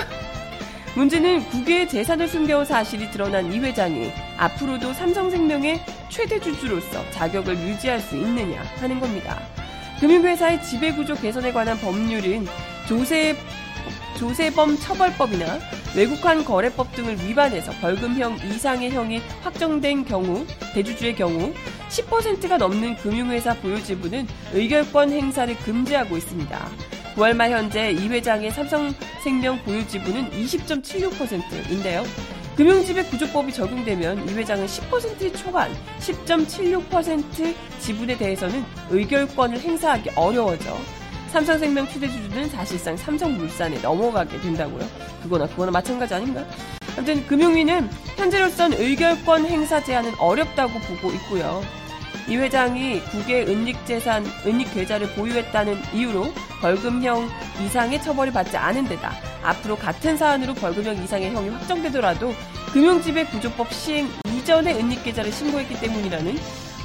문제는 0.96 1.48
국외의 1.52 1.88
재산을 1.88 2.28
숨겨온 2.28 2.66
사실이 2.66 3.12
드러난 3.12 3.54
이 3.54 3.60
회장이 3.60 4.12
앞으로도 4.36 4.94
삼성생명의 4.94 5.80
최대 6.10 6.40
주주로서 6.40 7.08
자격을 7.12 7.56
유지할 7.56 8.00
수 8.00 8.16
있느냐 8.16 8.64
하는 8.80 9.00
겁니다. 9.00 9.40
금융회사의 10.00 10.64
지배구조 10.64 11.14
개선에 11.18 11.54
관한 11.54 11.78
법률은 11.78 12.48
조세, 12.88 13.36
조세범 14.22 14.78
처벌법이나 14.78 15.58
외국환 15.96 16.46
거래법 16.46 16.94
등을 16.96 17.18
위반해서 17.26 17.72
벌금형 17.82 18.38
이상의 18.46 18.92
형이 18.92 19.20
확정된 19.42 20.06
경우, 20.06 20.46
대주주의 20.76 21.16
경우 21.16 21.52
10%가 21.90 22.58
넘는 22.58 22.98
금융회사 22.98 23.56
보유지분은 23.56 24.28
의결권 24.54 25.12
행사를 25.12 25.58
금지하고 25.58 26.18
있습니다. 26.18 26.70
9월 27.16 27.34
말 27.34 27.50
현재 27.50 27.90
이 27.90 28.08
회장의 28.10 28.52
삼성생명 28.52 29.64
보유지분은 29.64 30.30
20.76%인데요. 30.30 32.04
금융지배 32.58 33.06
구조법이 33.06 33.52
적용되면 33.52 34.30
이 34.30 34.34
회장은 34.34 34.68
10% 34.68 35.36
초반 35.36 35.72
10.76% 36.00 37.56
지분에 37.80 38.16
대해서는 38.20 38.64
의결권을 38.92 39.60
행사하기 39.60 40.12
어려워져 40.16 40.78
삼성생명 41.32 41.88
최대주주는 41.88 42.50
사실상 42.50 42.98
삼성물산에 42.98 43.80
넘어가게 43.80 44.40
된다고요. 44.42 44.86
그거나 45.24 45.48
그거나 45.48 45.72
마찬가지 45.72 46.14
아닌가? 46.14 46.46
아무튼 46.98 47.26
금융위는 47.26 47.90
현재로선 48.18 48.74
의결권 48.74 49.46
행사 49.46 49.82
제한은 49.82 50.14
어렵다고 50.20 50.78
보고 50.80 51.12
있고요. 51.14 51.64
이 52.28 52.36
회장이 52.36 53.00
국외 53.06 53.44
은닉재산, 53.44 54.26
은닉계좌를 54.46 55.14
보유했다는 55.16 55.82
이유로 55.94 56.34
벌금형 56.60 57.30
이상의 57.64 58.02
처벌을 58.04 58.34
받지 58.34 58.58
않은 58.58 58.88
데다 58.90 59.14
앞으로 59.42 59.78
같은 59.78 60.18
사안으로 60.18 60.54
벌금형 60.56 61.02
이상의 61.02 61.32
형이 61.32 61.50
확정되더라도 61.50 62.36
금융지배 62.74 63.26
구조법 63.28 63.74
시행 63.74 64.10
이전에 64.26 64.74
은닉계좌를 64.74 65.32
신고했기 65.32 65.80
때문이라는 65.80 66.38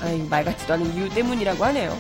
아이, 0.03 0.23
말 0.31 0.45
같지도 0.45 0.75
않은 0.75 0.95
이유 0.95 1.09
때문이라고 1.09 1.65
하네요. 1.65 1.97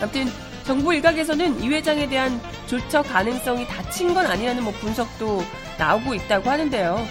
아무튼 0.00 0.28
정부 0.68 0.92
일각에서는 0.92 1.62
이 1.62 1.68
회장에 1.70 2.06
대한 2.10 2.38
조처 2.66 3.00
가능성이 3.00 3.66
닫힌 3.66 4.12
건 4.12 4.26
아니라는 4.26 4.62
뭐 4.62 4.70
분석도 4.74 5.42
나오고 5.78 6.12
있다고 6.12 6.50
하는데요. 6.50 7.06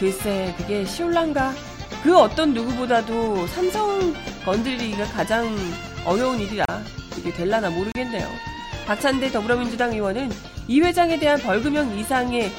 글쎄 0.00 0.52
그게 0.58 0.84
쉬울란가? 0.84 1.52
그 2.02 2.18
어떤 2.18 2.54
누구보다도 2.54 3.46
삼성 3.46 4.12
건드리기가 4.44 5.04
가장 5.12 5.48
어려운 6.04 6.40
일이라 6.40 6.64
이게 7.16 7.32
될라나 7.32 7.70
모르겠네요. 7.70 8.28
박찬대 8.88 9.30
더불어민주당 9.30 9.92
의원은 9.92 10.32
이 10.66 10.80
회장에 10.80 11.20
대한 11.20 11.38
벌금형 11.38 11.96
이상의 11.96 12.50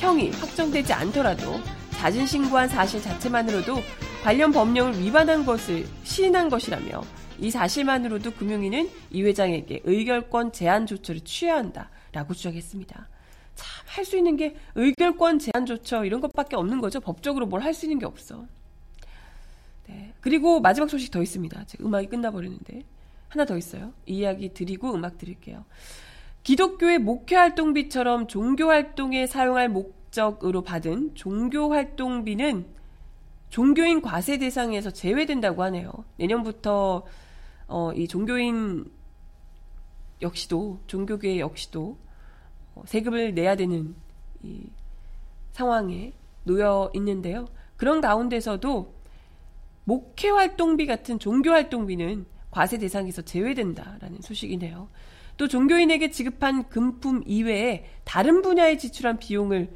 형이 0.00 0.30
확정되지 0.30 0.94
않더라도 0.94 1.60
자진 1.90 2.26
신고한 2.26 2.70
사실 2.70 3.02
자체만으로도 3.02 3.82
관련 4.22 4.50
법령을 4.50 4.98
위반한 4.98 5.44
것을 5.44 5.84
시인한 6.04 6.48
것이라며 6.48 7.02
이 7.40 7.50
사실만으로도 7.50 8.32
금융위는 8.32 8.90
이 9.10 9.22
회장에게 9.22 9.80
의결권 9.84 10.52
제한 10.52 10.86
조처를 10.86 11.20
취해야 11.22 11.56
한다라고 11.56 12.34
주장했습니다. 12.34 13.08
참 13.54 13.84
할 13.96 14.04
수 14.04 14.16
있는 14.16 14.36
게 14.36 14.56
의결권 14.74 15.38
제한 15.38 15.66
조처 15.66 16.04
이런 16.04 16.20
것밖에 16.20 16.56
없는 16.56 16.80
거죠. 16.80 16.98
법적으로 17.00 17.46
뭘 17.46 17.62
할 17.62 17.74
수 17.74 17.86
있는 17.86 17.98
게 18.00 18.06
없어. 18.06 18.44
네. 19.86 20.12
그리고 20.20 20.60
마지막 20.60 20.88
소식 20.90 21.10
더 21.10 21.22
있습니다. 21.22 21.64
지금 21.66 21.86
음악이 21.86 22.08
끝나버리는데 22.08 22.82
하나 23.28 23.44
더 23.44 23.56
있어요. 23.56 23.92
이 24.06 24.18
이야기 24.18 24.52
드리고 24.52 24.94
음악 24.94 25.18
드릴게요. 25.18 25.64
기독교의 26.42 26.98
목회 26.98 27.36
활동비처럼 27.36 28.26
종교 28.26 28.68
활동에 28.68 29.26
사용할 29.26 29.68
목적으로 29.68 30.62
받은 30.62 31.14
종교 31.14 31.70
활동비는 31.72 32.66
종교인 33.54 34.02
과세 34.02 34.36
대상에서 34.36 34.90
제외된다고 34.90 35.62
하네요. 35.62 35.92
내년부터 36.16 37.04
어, 37.68 37.92
이 37.92 38.08
종교인 38.08 38.90
역시도 40.20 40.80
종교계 40.88 41.38
역시도 41.38 41.96
어, 42.74 42.82
세금을 42.84 43.32
내야 43.34 43.54
되는 43.54 43.94
이 44.42 44.68
상황에 45.52 46.14
놓여 46.42 46.90
있는데요. 46.94 47.46
그런 47.76 48.00
가운데서도 48.00 48.92
목회 49.84 50.30
활동비 50.30 50.86
같은 50.86 51.20
종교 51.20 51.50
활동비는 51.50 52.26
과세 52.50 52.76
대상에서 52.76 53.22
제외된다라는 53.22 54.20
소식이네요. 54.20 54.88
또 55.36 55.46
종교인에게 55.46 56.10
지급한 56.10 56.68
금품 56.68 57.22
이외에 57.24 57.84
다른 58.02 58.42
분야에 58.42 58.78
지출한 58.78 59.16
비용을 59.20 59.70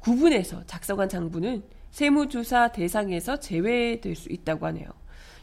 구분해서 0.00 0.66
작성한 0.66 1.08
장부는 1.08 1.75
세무조사 1.90 2.72
대상에서 2.72 3.38
제외될 3.38 4.14
수 4.14 4.30
있다고 4.30 4.66
하네요. 4.66 4.86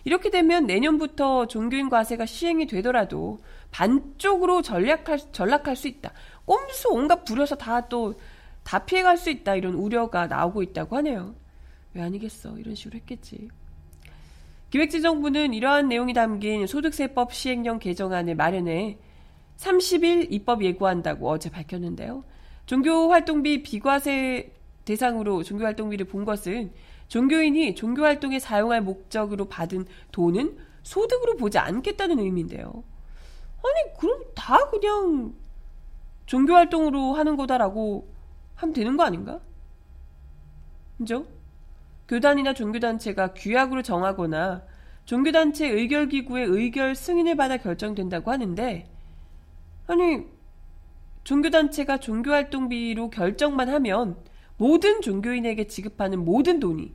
이렇게 0.06 0.30
되면 0.30 0.66
내년부터 0.66 1.48
종교인 1.48 1.90
과세가 1.90 2.26
시행이 2.26 2.68
되더라도 2.68 3.40
반쪽으로 3.72 4.62
전략할, 4.62 5.20
전락할 5.32 5.76
수 5.76 5.88
있다. 5.88 6.12
꼼수 6.46 6.90
온갖 6.90 7.24
부려서 7.24 7.56
다 7.56 7.88
또, 7.88 8.20
다 8.64 8.80
피해갈 8.80 9.18
수 9.18 9.30
있다. 9.30 9.56
이런 9.56 9.76
우려가 9.76 10.28
나오고 10.28 10.62
있다고 10.62 10.98
하네요. 10.98 11.36
왜 11.94 12.02
아니겠어. 12.02 12.58
이런 12.58 12.76
식으로 12.76 12.98
했겠지. 12.98 13.50
기획재정부는 14.72 15.54
이러한 15.54 15.88
내용이 15.88 16.14
담긴 16.14 16.66
소득세법 16.66 17.34
시행령 17.34 17.80
개정안을 17.80 18.36
마련해 18.36 18.98
30일 19.58 20.28
입법 20.32 20.64
예고한다고 20.64 21.30
어제 21.30 21.50
밝혔는데요. 21.50 22.24
종교활동비 22.66 23.62
비과세 23.64 24.52
대상으로 24.86 25.44
종교활동비를 25.44 26.08
본 26.08 26.26
것은 26.26 26.72
종교인이 27.08 27.76
종교활동에 27.76 28.40
사용할 28.40 28.82
목적으로 28.82 29.46
받은 29.46 29.86
돈은 30.12 30.58
소득으로 30.84 31.36
보지 31.38 31.58
않겠다는 31.58 32.20
의미인데요. 32.20 32.84
아니, 33.64 33.98
그럼 33.98 34.24
다 34.36 34.70
그냥 34.70 35.34
종교활동으로 36.26 37.14
하는 37.14 37.36
거다라고 37.36 38.08
하면 38.56 38.74
되는 38.74 38.98
거 38.98 39.04
아닌가? 39.04 39.40
그죠? 40.98 41.26
교단이나 42.08 42.54
종교단체가 42.54 43.34
규약으로 43.34 43.82
정하거나 43.82 44.64
종교단체 45.06 45.68
의결기구의 45.68 46.46
의결 46.46 46.96
승인을 46.96 47.36
받아 47.36 47.58
결정된다고 47.58 48.32
하는데, 48.32 48.90
아니, 49.88 50.26
종교단체가 51.24 52.00
종교활동비로 52.00 53.10
결정만 53.10 53.70
하면 53.70 54.18
모든 54.64 55.02
종교인에게 55.02 55.68
지급하는 55.68 56.24
모든 56.24 56.62
돈이 56.62 56.94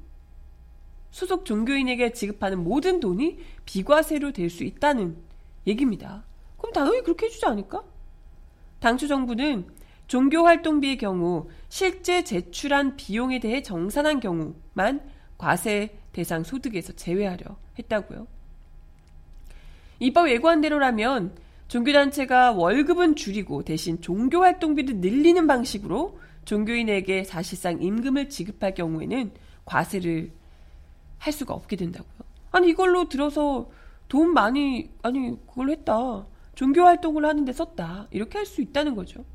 소속 1.10 1.44
종교인에게 1.44 2.12
지급하는 2.12 2.64
모든 2.64 2.98
돈이 2.98 3.40
비과세로 3.66 4.32
될 4.32 4.48
수 4.48 4.64
있다는 4.64 5.18
얘기입니다. 5.66 6.24
그럼 6.56 6.72
당연히 6.72 7.02
그렇게 7.02 7.26
해주지 7.26 7.44
않을까? 7.44 7.84
당초 8.80 9.06
정부는 9.06 9.66
종교활동비의 10.06 10.96
경우 10.96 11.50
실제 11.68 12.24
제출한 12.24 12.96
비용에 12.96 13.38
대해 13.38 13.60
정산한 13.60 14.20
경우만 14.20 15.02
과세 15.36 15.90
대상 16.12 16.44
소득에서 16.44 16.94
제외하려 16.94 17.54
했다고요. 17.78 18.26
입법 20.00 20.30
예고한대로라면 20.30 21.36
종교단체가 21.68 22.52
월급은 22.52 23.14
줄이고 23.14 23.62
대신 23.62 24.00
종교활동비를 24.00 24.96
늘리는 24.96 25.46
방식으로 25.46 26.18
종교인에게 26.48 27.24
사실상 27.24 27.82
임금을 27.82 28.30
지급할 28.30 28.72
경우에는 28.72 29.32
과세를 29.66 30.32
할 31.18 31.32
수가 31.32 31.52
없게 31.52 31.76
된다고요. 31.76 32.26
아니 32.52 32.70
이걸로 32.70 33.06
들어서 33.10 33.70
돈 34.08 34.32
많이 34.32 34.90
아니 35.02 35.36
그걸 35.46 35.68
했다. 35.68 36.26
종교 36.54 36.82
활동을 36.84 37.26
하는데 37.26 37.52
썼다. 37.52 38.08
이렇게 38.10 38.38
할 38.38 38.46
수 38.46 38.62
있다는 38.62 38.94
거죠. 38.94 39.26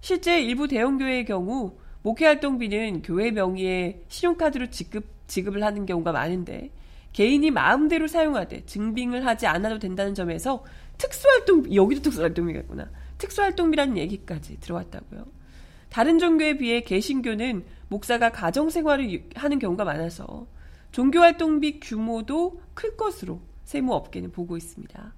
실제 0.00 0.40
일부 0.40 0.68
대형교회의 0.68 1.24
경우 1.24 1.76
목회 2.02 2.24
활동비는 2.26 3.02
교회 3.02 3.32
명의의 3.32 4.04
신용카드로 4.06 4.70
지급 4.70 5.06
지급을 5.26 5.64
하는 5.64 5.86
경우가 5.86 6.12
많은데 6.12 6.70
개인이 7.14 7.50
마음대로 7.50 8.06
사용하되 8.06 8.64
증빙을 8.64 9.26
하지 9.26 9.48
않아도 9.48 9.80
된다는 9.80 10.14
점에서 10.14 10.64
특수활동 10.98 11.74
여기도 11.74 12.00
특수활동비가 12.02 12.60
있구나. 12.60 12.88
특수활동비라는 13.18 13.98
얘기까지 13.98 14.60
들어왔다고요. 14.60 15.37
다른 15.90 16.18
종교에 16.18 16.58
비해 16.58 16.82
개신교는 16.82 17.64
목사가 17.88 18.30
가정생활을 18.30 19.30
하는 19.34 19.58
경우가 19.58 19.84
많아서 19.84 20.46
종교활동비 20.92 21.80
규모도 21.80 22.60
클 22.74 22.96
것으로 22.96 23.40
세무업계는 23.64 24.32
보고 24.32 24.56
있습니다. 24.56 25.14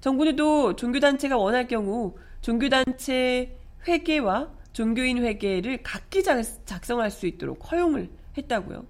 정부는 0.00 0.36
또 0.36 0.76
종교단체가 0.76 1.36
원할 1.36 1.68
경우 1.68 2.16
종교단체 2.40 3.56
회계와 3.86 4.50
종교인 4.72 5.18
회계를 5.18 5.82
각기 5.82 6.22
작성할 6.22 7.10
수 7.10 7.26
있도록 7.26 7.70
허용을 7.70 8.08
했다고요. 8.36 8.86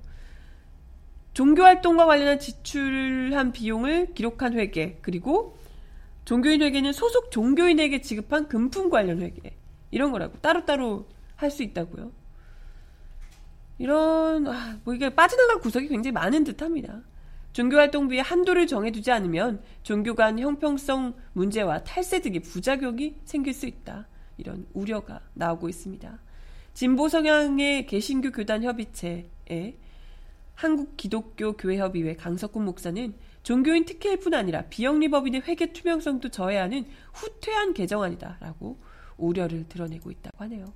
종교활동과 1.33 2.07
관련한 2.07 2.39
지출한 2.39 3.53
비용을 3.53 4.15
기록한 4.15 4.55
회계, 4.55 4.99
그리고 5.01 5.57
종교인 6.25 6.61
회계는 6.63 6.93
소속 6.93 7.31
종교인에게 7.31 8.03
지급한 8.03 8.49
금품 8.49 8.91
관련 8.91 9.21
회계, 9.21 9.57
이런 9.91 10.13
거라고 10.13 10.39
따로따로 10.39 11.07
할 11.37 11.51
수 11.51 11.63
있다고요. 11.63 12.13
이런 13.79 14.47
아, 14.47 14.79
뭐 14.85 14.95
이게 14.95 15.09
빠져나갈 15.09 15.59
구석이 15.59 15.89
굉장히 15.89 16.13
많은 16.13 16.45
듯합니다. 16.45 17.01
종교활동비의 17.55 18.23
한도를 18.23 18.67
정해두지 18.67 19.11
않으면 19.11 19.63
종교 19.83 20.15
간 20.15 20.39
형평성 20.39 21.15
문제와 21.33 21.83
탈세 21.83 22.21
등의 22.21 22.41
부작용이 22.41 23.17
생길 23.25 23.55
수 23.55 23.67
있다. 23.67 24.07
이런 24.37 24.67
우려가 24.75 25.21
나오고 25.33 25.69
있습니다. 25.69 26.19
진보 26.75 27.09
성향의 27.09 27.87
개신교 27.87 28.33
교단 28.33 28.63
협의체에 28.63 29.77
한국 30.55 30.97
기독교 30.99 31.57
교회협의회 31.57 32.17
강석군 32.17 32.67
목사는 32.67 33.15
종교인 33.43 33.87
특혜뿐 33.87 34.35
아니라 34.35 34.63
비영리법인의 34.63 35.43
회계 35.49 35.73
투명성도 35.73 36.29
저해하는 36.29 36.85
후퇴한 37.15 37.73
개정안이다라고 37.73 38.79
우려를 39.21 39.69
드러내고 39.69 40.11
있다고 40.11 40.39
하네요. 40.45 40.73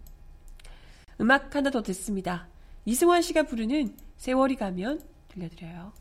음악 1.20 1.54
하나 1.54 1.70
더 1.70 1.82
듣습니다. 1.82 2.48
이승환 2.84 3.22
씨가 3.22 3.44
부르는 3.44 3.96
세월이 4.16 4.56
가면 4.56 5.00
들려드려요. 5.28 5.92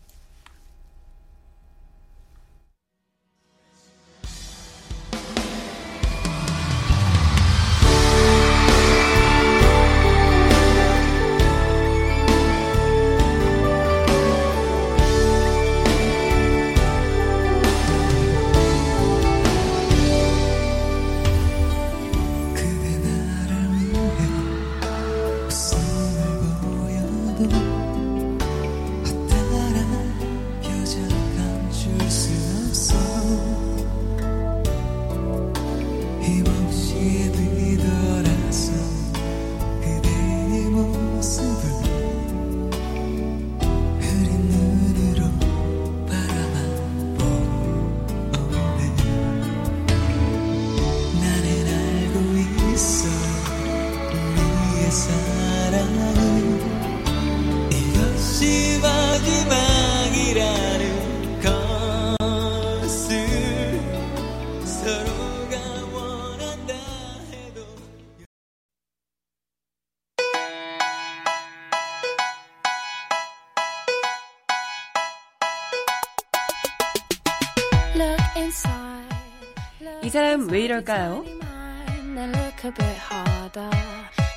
사람 80.09 80.47
왜 80.49 80.61
이럴까요? 80.61 81.25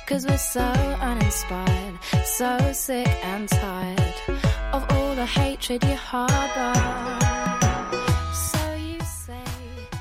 Cause 0.07 0.25
we're 0.25 0.37
so 0.37 0.63
uninspired, 1.01 1.99
so 2.23 2.57
sick 2.71 3.07
and 3.25 3.49
tired 3.49 4.13
of 4.71 4.85
all 4.89 5.15
the 5.15 5.25
hatred 5.25 5.85
you 5.85 5.95
harbor. 5.95 7.17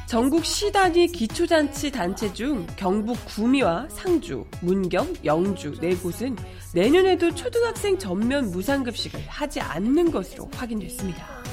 전국 0.07 0.45
시단위 0.45 1.09
기초잔치 1.09 1.91
단체 1.91 2.33
중 2.33 2.65
경북 2.77 3.19
구미와 3.27 3.89
상주, 3.91 4.47
문경, 4.63 5.13
영주 5.25 5.75
네 5.81 5.97
곳은 5.97 6.37
내년에도 6.73 7.35
초등학생 7.35 7.99
전면 7.99 8.53
무상급식을 8.53 9.21
하지 9.27 9.61
않는 9.61 10.13
것으로 10.13 10.49
확인됐습니다. 10.55 11.46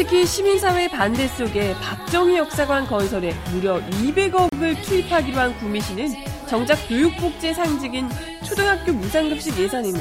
특히 0.00 0.24
시민사회 0.24 0.88
반대 0.88 1.28
속에 1.28 1.74
박정희 1.74 2.34
역사관 2.38 2.86
건설에 2.86 3.34
무려 3.52 3.78
200억을 3.80 4.82
투입하기로 4.82 5.38
한 5.38 5.54
구미시는 5.58 6.14
정작 6.48 6.76
교육복제 6.88 7.52
상징인 7.52 8.08
초등학교 8.42 8.94
무상급식 8.94 9.58
예산에는 9.58 10.00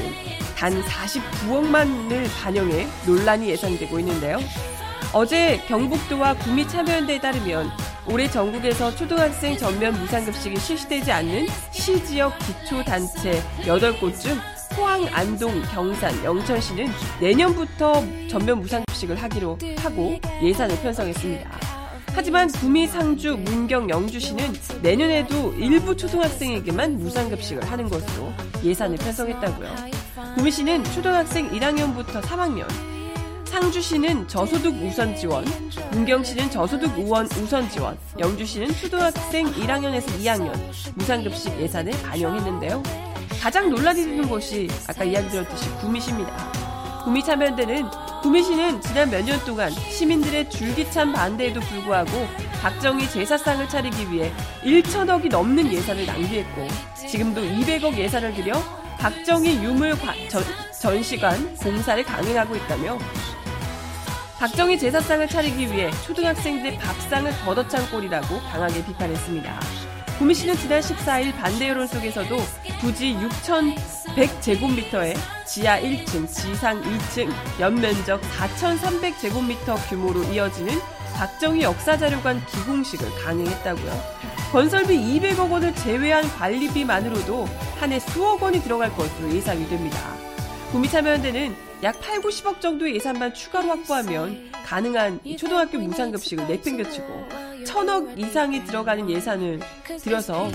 단 0.55 0.81
49억만을 0.83 2.29
반영해 2.41 2.87
논란이 3.05 3.49
예상되고 3.49 3.99
있는데요. 3.99 4.39
어제 5.11 5.61
경북도와 5.67 6.35
구미 6.35 6.65
참여연대에 6.65 7.19
따르면 7.19 7.69
올해 8.05 8.29
전국에서 8.29 8.95
초등학생 8.95 9.57
전면 9.57 9.99
무상급식이 9.99 10.57
실시되지 10.61 11.11
않는 11.11 11.47
시지역 11.71 12.39
기초단체 12.39 13.43
8곳 13.63 14.17
중 14.17 14.39
포항, 14.71 15.07
안동, 15.11 15.61
경산, 15.73 16.23
영천시는 16.23 16.87
내년부터 17.19 18.03
전면 18.29 18.61
무상급식을 18.61 19.15
하기로 19.21 19.57
하고 19.77 20.19
예산을 20.41 20.79
편성했습니다. 20.81 21.49
하지만 22.13 22.51
구미, 22.51 22.87
상주, 22.87 23.37
문경, 23.37 23.89
영주시는 23.89 24.53
내년에도 24.81 25.53
일부 25.53 25.95
초등학생에게만 25.95 26.97
무상급식을 26.97 27.69
하는 27.71 27.89
것으로 27.89 28.33
예산을 28.63 28.97
편성했다고요. 28.97 29.75
구미시는 30.35 30.83
초등학생 30.85 31.49
1학년부터 31.51 32.21
3학년, 32.21 32.67
상주시는 33.45 34.27
저소득 34.27 34.73
우선 34.83 35.15
지원, 35.15 35.43
문경시는 35.91 36.51
저소득 36.51 36.97
우원 36.99 37.25
우선 37.41 37.67
지원, 37.69 37.97
영주시는 38.19 38.69
초등학생 38.75 39.47
1학년에서 39.53 40.07
2학년 40.19 40.53
무상급식 40.95 41.59
예산을 41.59 41.91
반영했는데요. 42.03 43.08
가장 43.39 43.69
논란이 43.69 44.03
되는 44.03 44.27
곳이 44.27 44.67
아까 44.87 45.03
이야기 45.03 45.29
드렸듯이 45.29 45.69
구미시입니다. 45.79 46.51
구미 47.03 47.23
참여연대는 47.23 47.89
구미시는 48.21 48.81
지난 48.81 49.09
몇 49.09 49.23
년 49.23 49.39
동안 49.45 49.71
시민들의 49.71 50.49
줄기찬 50.49 51.13
반대에도 51.13 51.61
불구하고 51.61 52.27
박정희 52.61 53.09
제사상을 53.09 53.69
차리기 53.69 54.11
위해 54.11 54.31
1천억이 54.63 55.29
넘는 55.29 55.71
예산을 55.71 56.05
낭비했고 56.05 56.67
지금도 57.09 57.41
200억 57.41 57.97
예산을 57.97 58.33
들여 58.33 58.61
박정희 58.99 59.63
유물 59.63 59.95
전, 60.29 60.43
전시관 60.77 61.55
공사를 61.55 62.03
강행하고 62.03 62.55
있다며 62.57 62.97
박정희 64.39 64.77
제사상을 64.77 65.27
차리기 65.29 65.71
위해 65.71 65.89
초등학생들의 66.05 66.77
밥상을 66.77 67.31
걷어찬 67.45 67.89
꼴이라고 67.91 68.39
강하게 68.51 68.83
비판했습니다. 68.85 69.59
구미시는 70.19 70.55
지난 70.57 70.81
14일 70.81 71.35
반대 71.37 71.69
여론 71.69 71.87
속에서도 71.87 72.37
부지 72.81 73.15
6,100제곱미터에 73.15 75.15
지하 75.47 75.79
1층, 75.79 76.27
지상 76.27 76.81
2층, 76.81 77.31
연면적 77.59 78.19
4,300제곱미터 78.21 79.77
규모로 79.89 80.23
이어지는 80.23 80.77
박정희 81.15 81.61
역사자료관 81.61 82.45
기공식을 82.47 83.07
강행했다고요. 83.23 84.19
건설비 84.51 84.97
200억 84.97 85.49
원을 85.49 85.73
제외한 85.75 86.27
관리비만으로도 86.27 87.47
한 87.79 87.91
해 87.93 87.99
수억 87.99 88.43
원이 88.43 88.61
들어갈 88.61 88.93
것으로 88.95 89.31
예상이 89.31 89.67
됩니다. 89.69 89.97
구미참여연대는 90.73 91.55
약 91.83 92.01
8, 92.01 92.19
90억 92.19 92.59
정도의 92.59 92.95
예산만 92.95 93.33
추가로 93.33 93.69
확보하면 93.69 94.51
가능한 94.65 95.21
초등학교 95.37 95.77
무상급식을 95.79 96.47
내팽겨치고 96.47 97.48
천억 97.65 98.17
이상이 98.17 98.63
들어가는 98.65 99.09
예산을 99.09 99.59
들여서 100.01 100.49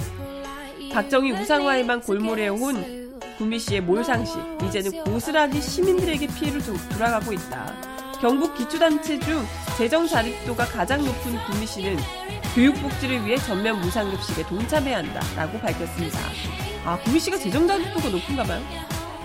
박정희 0.93 1.33
우상화에만 1.33 2.01
골몰해온 2.03 3.05
구미 3.39 3.59
씨의 3.59 3.81
몰상식 3.81 4.37
이제는 4.67 5.05
고스란히 5.05 5.61
시민들에게 5.61 6.27
피해를 6.29 6.61
돌아가고 6.93 7.33
있다. 7.33 7.75
경북 8.21 8.57
기초단체 8.57 9.19
중 9.21 9.45
재정 9.77 10.07
자립도가 10.07 10.65
가장 10.67 11.05
높은 11.05 11.37
구미 11.47 11.67
씨는 11.67 11.99
교육복지를 12.55 13.27
위해 13.27 13.37
전면 13.39 13.81
무상급식에 13.81 14.45
동참해야 14.45 14.99
한다라고 14.99 15.59
밝혔습니다. 15.59 16.19
아, 16.85 16.97
구미 17.01 17.19
씨가 17.19 17.39
재정 17.39 17.67
자립도가 17.67 18.09
높은가 18.11 18.45
봐요. 18.45 18.63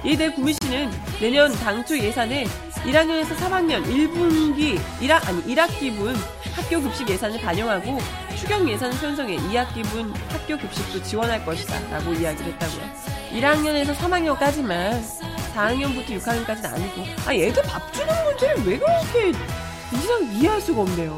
이에 0.05 0.31
구미 0.31 0.53
씨는 0.61 0.89
내년 1.19 1.51
당초 1.51 1.97
예산에 1.97 2.45
1학년에서 2.45 3.35
3학년 3.35 3.83
1분기 3.83 4.77
1학 5.01 5.27
아니 5.27 5.43
1학기분 5.43 6.15
학교 6.55 6.81
급식 6.81 7.09
예산을 7.09 7.41
반영하고 7.41 7.97
추경 8.37 8.67
예산을 8.69 8.97
편성해 8.97 9.35
2학기분 9.35 10.13
학교 10.29 10.57
급식도 10.57 11.03
지원할 11.03 11.45
것이다라고 11.45 12.13
이야기를 12.13 12.53
했다고요. 12.53 12.81
1학년에서 13.31 13.93
3학년까지만 13.95 15.01
4학년부터 15.53 16.17
6학년까지는 16.17 16.73
아니고 16.73 17.01
아 17.27 17.33
애들 17.33 17.61
밥 17.63 17.91
주는 17.93 18.07
문제를 18.23 18.65
왜 18.65 18.79
그렇게 18.79 19.29
이상 19.93 20.23
이해할 20.33 20.61
수가 20.61 20.81
없네요. 20.81 21.17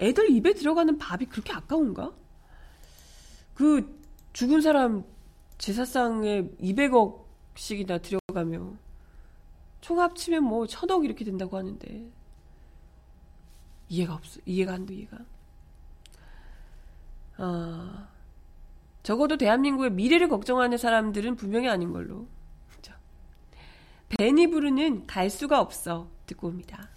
애들 0.00 0.30
입에 0.30 0.54
들어가는 0.54 0.96
밥이 0.96 1.26
그렇게 1.26 1.52
아까운가? 1.52 2.12
그 3.52 4.00
죽은 4.32 4.62
사람 4.62 5.04
제사상에 5.58 6.44
200억 6.62 7.29
씩이나 7.54 7.98
들어가며 7.98 8.72
총 9.80 10.00
합치면 10.00 10.44
뭐 10.44 10.66
천억 10.66 11.04
이렇게 11.04 11.24
된다고 11.24 11.56
하는데 11.56 12.10
이해가 13.88 14.14
없어. 14.14 14.40
이해가 14.46 14.74
안 14.74 14.86
돼, 14.86 14.94
이해가. 14.94 15.18
아, 17.38 18.08
적어도 19.02 19.36
대한민국의 19.36 19.90
미래를 19.92 20.28
걱정하는 20.28 20.78
사람들은 20.78 21.36
분명히 21.36 21.68
아닌 21.68 21.92
걸로. 21.92 22.28
그죠? 22.70 22.94
벤이 24.10 24.48
부르는 24.48 25.06
갈 25.06 25.28
수가 25.28 25.60
없어. 25.60 26.08
듣고 26.26 26.48
옵니다. 26.48 26.88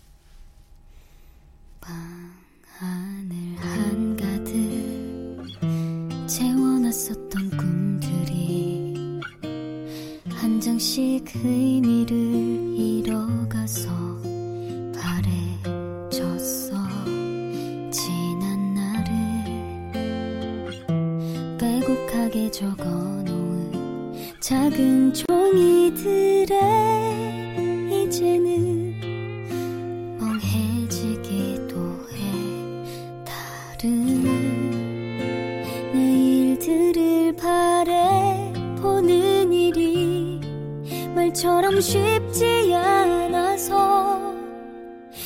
방 1.81 2.31
하늘 2.77 3.55
한가득 3.57 4.53
채워놨었던 6.27 7.49
한 7.49 7.82
장씩 10.63 11.25
의미를 11.43 12.15
잃어가서 12.73 13.89
바래졌어. 14.95 16.73
지난 17.91 18.73
날을 18.73 19.17
빼곡하게 21.59 22.49
적어놓은 22.49 24.13
작은 24.39 25.13
종이들에 25.13 26.55
이제는 27.91 28.62
쉽지 41.83 42.73
않아서. 42.73 44.33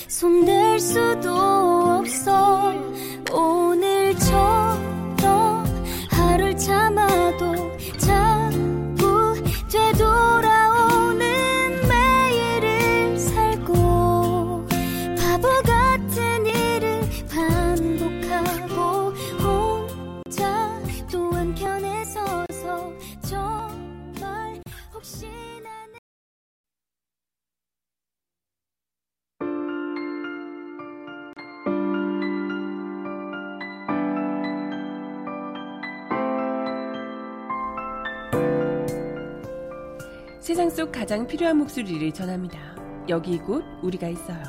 손댈 0.07 0.79
수도 0.79 1.56
가장 40.97 41.27
필요한 41.27 41.57
목소리를 41.57 42.11
전합니다. 42.11 42.57
여기 43.07 43.37
곧 43.37 43.63
우리가 43.83 44.07
있어요. 44.07 44.41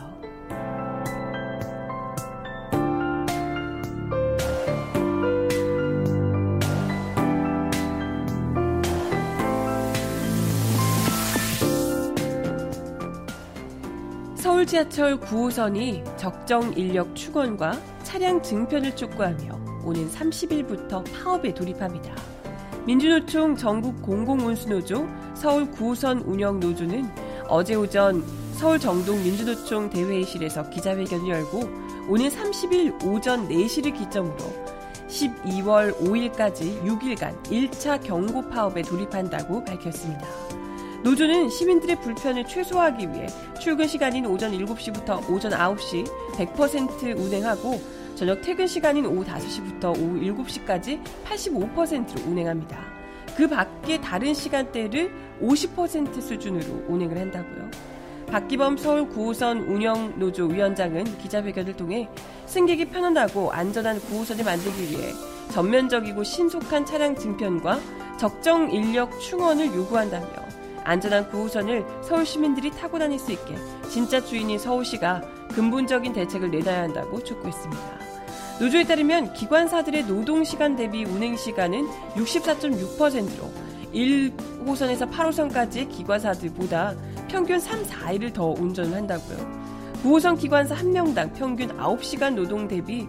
서울 14.37 14.65
지하철 14.65 15.21
9호선이 15.21 16.17
적정 16.17 16.73
인력 16.73 17.15
축원과 17.15 17.79
차량 18.05 18.43
증편을 18.43 18.97
촉구하며 18.97 19.83
오는 19.85 20.09
30일부터 20.09 21.05
파업에 21.13 21.53
돌입합니다. 21.53 22.15
민주노총 22.87 23.55
전국 23.55 24.01
공공운수노조 24.01 25.07
서울 25.38 25.70
9호선 25.70 26.27
운영 26.27 26.59
노조는 26.59 27.09
어제 27.46 27.77
오전 27.77 28.24
서울 28.55 28.77
정동 28.81 29.22
민주노총 29.22 29.88
대회의실에서 29.88 30.68
기자회견을 30.68 31.29
열고 31.29 31.61
오는 32.09 32.29
30일 32.29 33.05
오전 33.05 33.48
4시를 33.48 33.96
기점으로 33.96 34.37
12월 35.09 35.96
5일까지 36.01 36.83
6일간 36.83 37.40
1차 37.44 38.03
경고 38.03 38.48
파업에 38.48 38.83
돌입한다고 38.83 39.64
밝혔습니다. 39.64 40.27
노조는 41.05 41.51
시민들의 41.51 42.01
불편을 42.01 42.44
최소화하기 42.44 43.09
위해 43.12 43.29
출근 43.61 43.87
시간인 43.87 44.27
오전 44.27 44.51
7시부터 44.51 45.31
오전 45.31 45.53
9시 45.53 46.05
100% 46.33 47.16
운행하고 47.16 47.81
저녁 48.16 48.42
퇴근 48.42 48.66
시간인 48.66 49.07
오후 49.07 49.24
5시부터 49.24 49.96
오후 49.96 50.18
7시까지 50.18 51.01
85%로 51.24 52.29
운행합니다. 52.29 52.88
그 53.38 53.46
밖에 53.46 54.01
다른 54.01 54.35
시간대를 54.35 55.12
50% 55.40 56.20
수준으로 56.20 56.87
운행을 56.88 57.16
한다고요. 57.18 57.70
박기범 58.33 58.77
서울 58.77 59.09
9호선 59.09 59.68
운영노조 59.68 60.46
위원장은 60.46 61.05
기자회견을 61.18 61.77
통해 61.77 62.09
승객이 62.46 62.87
편안하고 62.87 63.53
안전한 63.53 64.01
9호선을 64.01 64.44
만들기 64.44 64.90
위해 64.90 65.12
전면적이고 65.53 66.24
신속한 66.24 66.85
차량 66.85 67.14
증편과 67.14 67.79
적정 68.18 68.72
인력 68.72 69.20
충원을 69.20 69.66
요구한다며 69.66 70.27
안전한 70.83 71.31
9호선을 71.31 72.03
서울 72.03 72.27
시민들이 72.27 72.72
타고 72.72 72.98
다닐 72.98 73.20
수 73.20 73.31
있게 73.31 73.55
진짜 73.88 74.20
주인인 74.20 74.59
서울시가 74.59 75.20
근본적인 75.55 76.12
대책을 76.12 76.51
내놔야 76.51 76.83
한다고 76.83 77.22
촉구했습니다. 77.22 78.08
노조에 78.61 78.85
따르면 78.85 79.35
기관사들의 79.35 80.05
노동시간 80.05 80.75
대비 80.75 81.05
운행시간은 81.05 81.87
64.6%로 82.16 83.51
1호선에서 83.94 85.11
8호선까지 85.11 85.88
기관사들보다 85.88 86.94
평균 87.29 87.61
3, 87.61 87.85
4일을 87.85 88.35
더 88.35 88.49
운전을 88.49 88.94
한다고요. 88.94 89.68
9호선 90.03 90.38
기관사 90.38 90.75
1명당 90.77 91.35
평균 91.35 91.68
9시간 91.77 92.35
노동 92.35 92.66
대비 92.66 93.07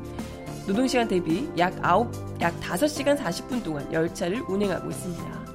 노동시간 0.68 1.08
대비 1.08 1.50
약 1.58 1.76
9, 1.82 2.12
약 2.42 2.60
5시간 2.60 3.18
40분 3.18 3.64
동안 3.64 3.92
열차를 3.92 4.42
운행하고 4.48 4.90
있습니다. 4.90 5.46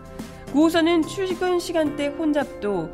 9호선은 0.52 1.06
출근 1.08 1.60
시간대 1.60 2.08
혼잡도 2.08 2.90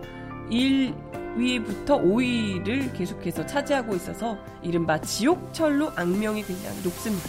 1 0.51 0.95
위부터 1.37 2.01
5위를 2.01 2.97
계속해서 2.97 3.47
차지하고 3.47 3.95
있어서 3.97 4.39
이른바 4.63 5.01
지옥철로 5.01 5.91
악명이 5.97 6.43
굉장히 6.43 6.83
높습니다. 6.83 7.29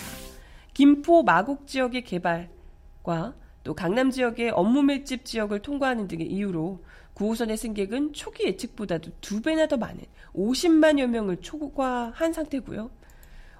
김포 0.73 1.23
마곡 1.23 1.67
지역의 1.67 2.03
개발과 2.03 3.35
또 3.63 3.73
강남 3.75 4.09
지역의 4.09 4.51
업무 4.51 4.81
밀집 4.81 5.25
지역을 5.25 5.59
통과하는 5.59 6.07
등의 6.07 6.27
이유로 6.27 6.83
9호선의 7.15 7.57
승객은 7.57 8.13
초기 8.13 8.45
예측보다도 8.45 9.11
두 9.21 9.41
배나 9.41 9.67
더 9.67 9.77
많은 9.77 10.01
50만여 10.33 11.07
명을 11.07 11.37
초과한 11.37 12.33
상태고요. 12.33 12.89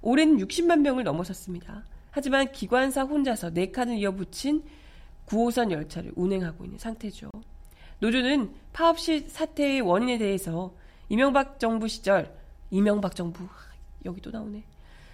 올해는 0.02 0.38
60만 0.38 0.80
명을 0.80 1.04
넘어섰습니다. 1.04 1.84
하지만 2.10 2.52
기관사 2.52 3.04
혼자서 3.04 3.52
4칸을 3.52 4.00
이어붙인 4.00 4.64
9호선 5.28 5.72
열차를 5.72 6.12
운행하고 6.16 6.66
있는 6.66 6.80
상태죠. 6.80 7.30
노조는 8.02 8.52
파업 8.74 9.00
시 9.00 9.28
사태의 9.30 9.82
원인에 9.82 10.18
대해서 10.18 10.74
이명박 11.08 11.60
정부 11.60 11.88
시절 11.88 12.36
이명박 12.72 13.16
정부 13.16 13.48
여기 14.06 14.20
또 14.22 14.32
나오네. 14.32 14.64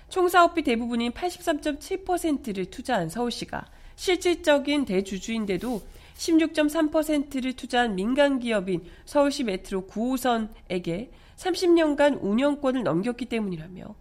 총 0.08 0.30
사업비 0.30 0.64
대부분인 0.64 1.12
83.7%를 1.12 2.68
투자한 2.68 3.10
서울시가 3.10 3.66
실질적인 3.98 4.86
대주주인데도 4.86 5.82
16.3%를 6.16 7.54
투자한 7.54 7.96
민간 7.96 8.40
기업인 8.40 8.86
서울시 9.04 9.44
메트로 9.44 9.88
9호선에게 9.88 11.10
30년간 11.36 12.20
운영권을 12.22 12.84
넘겼기 12.84 13.26
때문이라며 13.26 13.96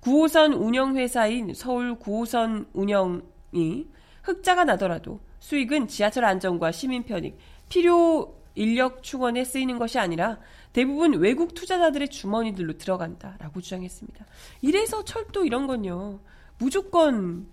9호선 0.00 0.58
운영회사인 0.58 1.52
서울 1.52 1.98
9호선 1.98 2.68
운영이 2.72 3.88
흑자가 4.22 4.64
나더라도 4.64 5.20
수익은 5.40 5.88
지하철 5.88 6.24
안전과 6.24 6.70
시민 6.72 7.02
편익, 7.02 7.36
필요 7.72 8.34
인력 8.54 9.02
충원에 9.02 9.44
쓰이는 9.44 9.78
것이 9.78 9.98
아니라 9.98 10.38
대부분 10.74 11.14
외국 11.14 11.54
투자자들의 11.54 12.10
주머니들로 12.10 12.76
들어간다라고 12.76 13.62
주장했습니다. 13.62 14.26
이래서 14.60 15.02
철도 15.06 15.46
이런 15.46 15.66
건요. 15.66 16.20
무조건 16.58 17.46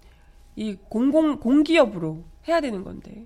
이 0.57 0.75
공공 0.89 1.39
공기업으로 1.39 2.25
해야 2.49 2.59
되는 2.59 2.83
건데. 2.83 3.25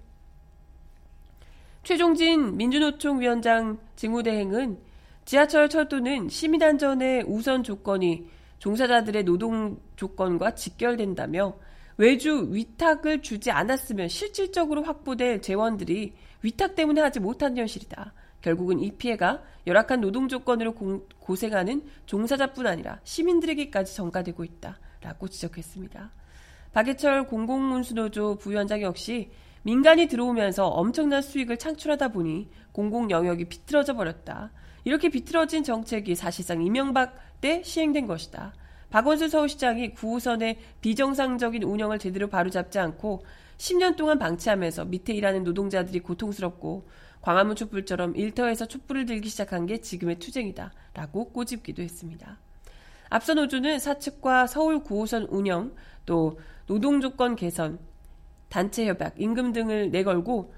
최종진 1.84 2.58
민주노총 2.58 3.21
위원장 3.21 3.79
직무대행은 3.95 4.77
지하철 5.25 5.69
철도는 5.69 6.29
시민 6.29 6.62
안전의 6.62 7.23
우선 7.25 7.63
조건이 7.63 8.29
종사자들의 8.60 9.23
노동 9.23 9.79
조건과 9.95 10.53
직결된다며 10.53 11.56
외주 11.97 12.49
위탁을 12.51 13.23
주지 13.23 13.49
않았으면 13.49 14.10
실질적으로 14.10 14.84
확보될 14.84 15.41
재원들이 15.41 16.13
위탁 16.44 16.76
때문에 16.76 17.02
하지 17.02 17.20
못한 17.20 17.58
현실이다. 17.58 18.14
결국은 18.41 18.80
이 18.80 18.91
피해가 18.91 19.41
열악한 19.66 20.02
노동 20.02 20.28
조건으로 20.28 20.76
고, 20.76 21.08
고생하는 21.20 21.84
종사자뿐 22.06 22.68
아니라 22.68 23.00
시민들에게까지 23.04 23.96
전가되고 23.96 24.44
있다. 24.44 24.78
라고 25.02 25.28
지적했습니다. 25.28 26.12
박예철 26.74 27.28
공공운수노조 27.28 28.38
부위원장 28.38 28.82
역시 28.82 29.32
민간이 29.64 30.08
들어오면서 30.08 30.68
엄청난 30.68 31.22
수익을 31.22 31.58
창출하다 31.58 32.10
보니 32.10 32.50
공공 32.74 33.10
영역이 33.10 33.46
비틀어져 33.46 33.96
버렸다. 33.96 34.52
이렇게 34.84 35.10
비틀어진 35.10 35.64
정책이 35.64 36.16
사실상 36.16 36.62
이명박 36.62 37.18
때 37.39 37.64
시행된 37.64 38.08
것이다. 38.08 38.54
박원순 38.89 39.30
서울시장이 39.30 39.94
9호선의 39.94 40.58
비정상적인 40.82 41.64
운영을 41.64 42.00
제대로 42.00 42.28
바로잡지 42.28 42.80
않고 42.80 43.24
10년 43.58 43.95
동안 43.95 44.20
방치하면서 44.20 44.86
밑에 44.86 45.14
일하는 45.14 45.43
노동자들이 45.43 45.99
고통스럽고 45.99 46.88
광화문 47.22 47.56
촛불처럼 47.56 48.16
일터에서 48.16 48.68
촛불을 48.68 49.06
들기 49.06 49.30
시작한 49.30 49.66
게 49.66 49.80
지금의 49.80 50.20
투쟁이다. 50.20 50.74
라고 50.93 51.32
꼬집기도 51.32 51.82
했습니다. 51.82 52.38
앞서 53.10 53.34
노조는 53.34 53.80
사측과 53.80 54.47
서울 54.47 54.84
9호선 54.84 55.28
운영, 55.30 55.74
또 56.06 56.39
노동조건 56.66 57.36
개선, 57.36 57.80
단체 58.49 58.86
협약, 58.88 59.22
임금 59.22 59.54
등을 59.54 59.91
내걸고 59.91 60.54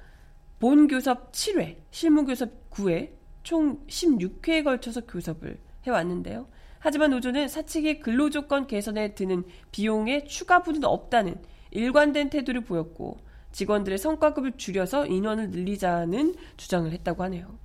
본 0.60 0.88
교섭 0.88 1.32
7회, 1.32 1.78
실무 1.92 2.26
교섭 2.26 2.70
9회, 2.72 3.12
총 3.44 3.86
16회에 3.86 4.64
걸쳐서 4.64 5.02
교섭을 5.06 5.60
해왔는데요. 5.86 6.48
하지만 6.80 7.12
노조는 7.12 7.48
사측의 7.48 8.00
근로조건 8.00 8.68
개선에 8.68 9.16
드는 9.16 9.44
비용에 9.72 10.24
추가분은 10.26 10.84
없다는 10.84 11.42
일관된 11.76 12.30
태도를 12.30 12.62
보였고 12.62 13.18
직원들의 13.52 13.98
성과급을 13.98 14.54
줄여서 14.58 15.08
인원을 15.08 15.50
늘리자는 15.50 16.36
주장을 16.58 16.92
했다고 16.92 17.24
하네요. 17.24 17.58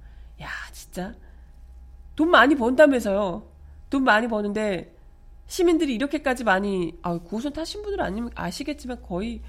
야, 0.43 0.49
진짜 0.73 1.15
돈 2.17 2.31
많이 2.31 2.55
번다면서요. 2.55 3.49
돈 3.89 4.05
많이 4.05 4.29
버는데 4.29 4.95
시민들이 5.47 5.95
이렇게까지 5.95 6.45
많이 6.45 6.97
아, 7.03 7.19
고선 7.19 7.53
타신 7.53 7.83
분들 7.83 8.01
아니면 8.01 8.31
아시겠지만 8.35 9.03
거의 9.03 9.43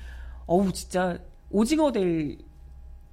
어우 0.47 0.72
진짜 0.74 1.20
오징어 1.49 1.91
될 1.91 2.38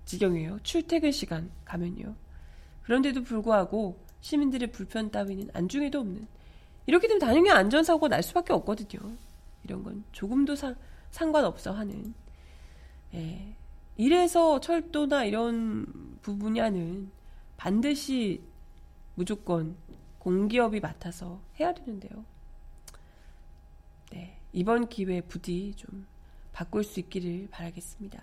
지경이에요. 0.06 0.60
출퇴근 0.62 1.12
시간 1.12 1.50
가면요. 1.64 2.14
그런데도 2.84 3.24
불구하고 3.24 3.98
시민들의 4.20 4.72
불편 4.72 5.10
따위는 5.10 5.50
안중에도 5.52 6.00
없는 6.00 6.26
이렇게 6.86 7.06
되면 7.06 7.18
당연히 7.18 7.50
안전사고가 7.50 8.08
날 8.08 8.22
수밖에 8.22 8.54
없거든요. 8.54 9.00
이런 9.64 9.82
건 9.82 10.04
조금도 10.12 10.56
상, 10.56 10.74
상관없어 11.10 11.72
하는. 11.72 12.14
예. 13.14 13.54
이래서 13.96 14.60
철도나 14.60 15.24
이런 15.24 16.18
부분야는 16.22 17.10
반드시 17.56 18.42
무조건 19.14 19.76
공기업이 20.18 20.80
맡아서 20.80 21.40
해야 21.58 21.74
되는데요. 21.74 22.24
네. 24.12 24.38
이번 24.52 24.88
기회에 24.88 25.22
부디 25.22 25.74
좀 25.76 26.06
바꿀 26.52 26.84
수 26.84 27.00
있기를 27.00 27.48
바라겠습니다. 27.50 28.20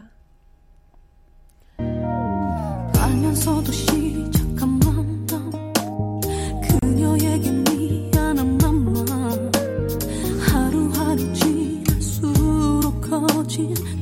알면서도 2.98 3.72
시작한 3.72 4.80
만남 4.80 5.66
watching. 13.58 13.95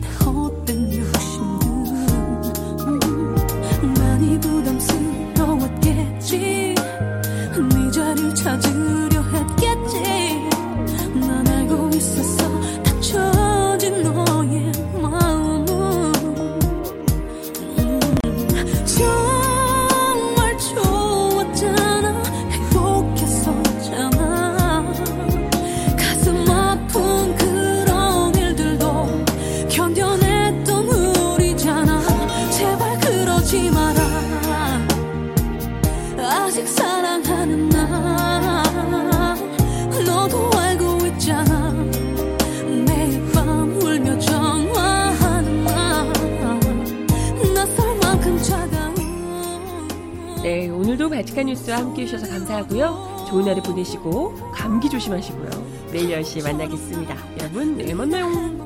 바티칸 51.10 51.48
뉴스와 51.48 51.78
함께 51.78 52.04
해주셔서 52.04 52.32
감사하고요. 52.32 53.26
좋은 53.30 53.48
하루 53.48 53.62
보내시고 53.62 54.36
감기 54.54 54.90
조심하시고요. 54.90 55.50
내일 55.92 56.22
10시에 56.22 56.44
만나겠습니다. 56.44 57.16
여러분 57.40 57.78
내일 57.78 57.96
만나요. 57.96 58.63